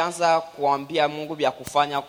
[0.00, 2.00] anza kuambia mungu vya kufanya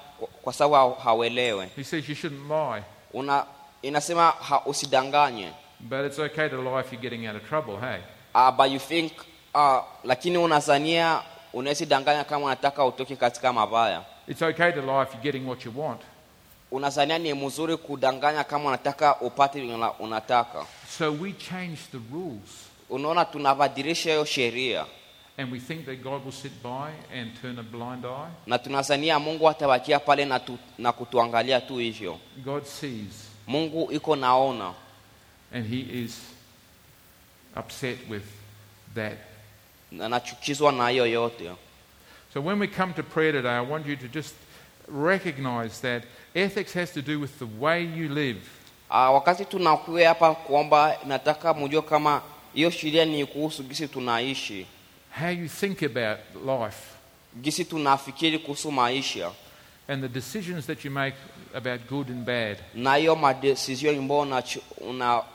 [0.42, 2.84] kwa, sababu ha- hawelewe He says you shouldn't lie,
[3.14, 3.46] una,
[3.82, 5.50] inasema ha, usidanganye.
[5.80, 8.00] But it's okay to lie if you're getting out of trouble, hey?
[8.36, 9.12] uh, but you think
[9.56, 11.22] uh, lakini unazania
[11.54, 15.66] unawezi danganya kama unataka utoke katika mabaya It's okay to lie if you're getting what
[15.66, 16.02] you want.
[16.72, 20.66] unazania ni mzuri kudanganya kama unataka upate vyenye una- unataka
[20.98, 22.50] So we change the rules.
[22.90, 24.86] unaona tunabadilisha hiyo sheria
[25.38, 28.32] And we think that God will sit by and turn a blind eye.
[28.48, 34.16] na tunazania mungu atabakia pale na, tu, na kutuangalia tu hivyo God sees, mungu iko
[34.16, 34.74] naona
[35.54, 36.20] and He is
[37.60, 38.24] upset with
[38.96, 39.18] that.
[39.92, 41.52] na anachukizwa na hiyo yote
[42.34, 44.36] So when we come to prayer today, I want you to just
[44.88, 46.04] recognize that
[46.36, 48.38] ethics has to do with the way you live.
[48.90, 52.22] uh, wakati tunakuwa hapa kuomba nataka mjue kama
[52.54, 54.66] hiyo sheria ni kuhusu gisi tunaishi
[55.20, 56.78] how you think about life,
[57.42, 59.32] gisi tunafikiri kuhusu maisha
[59.88, 61.16] and the decisions that you make
[61.54, 62.58] about good and bad.
[62.76, 64.44] na hiyo madesizio ambayo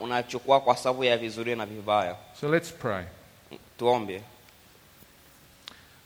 [0.00, 3.04] unachukua kwa sababu ya vizuri na vibaya So let's pray.
[3.78, 4.22] tuombe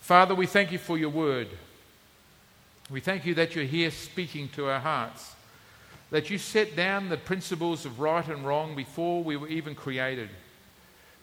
[0.07, 1.49] Father, we thank you for your word.
[2.93, 5.35] We thank you that you're here speaking to our hearts,
[6.13, 10.29] that you set down the principles of right and wrong before we were even created,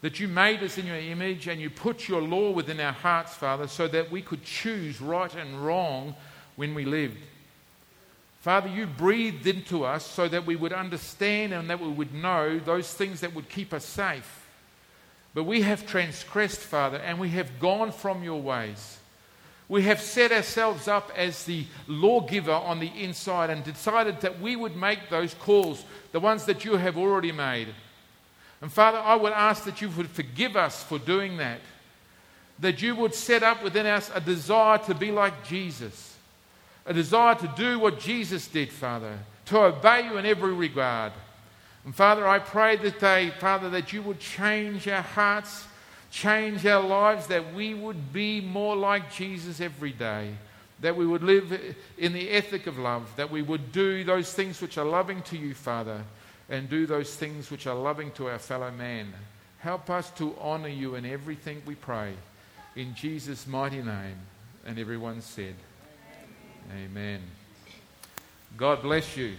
[0.02, 3.34] that you made us in your image and you put your law within our hearts,
[3.34, 6.14] Father, so that we could choose right and wrong
[6.58, 7.24] when we lived.
[8.42, 12.60] Father, you breathed into us so that we would understand and that we would know
[12.60, 14.43] those things that would keep us safe.
[15.34, 19.00] But we have transgressed, Father, and we have gone from your ways.
[19.68, 24.56] We have set ourselves up as the lawgiver on the inside and decided that we
[24.56, 27.70] would make those calls, the ones that you have already made.
[28.62, 31.60] And Father, I would ask that you would forgive us for doing that,
[32.60, 36.16] that you would set up within us a desire to be like Jesus,
[36.86, 41.14] a desire to do what Jesus did, Father, to obey you in every regard.
[41.86, 45.66] And Father, I pray that they, Father, that you would change our hearts,
[46.12, 50.32] change our lives, that we would be more like Jesus every day,
[50.80, 54.62] that we would live in the ethic of love, that we would do those things
[54.62, 56.04] which are loving to you, Father,
[56.50, 59.14] and do those things which are loving to our fellow man.
[59.60, 62.14] Help us to honor you in everything we pray.
[62.76, 64.18] In Jesus' mighty name.
[64.66, 65.56] And everyone said,
[66.72, 67.22] Amen.
[68.56, 69.34] God bless you.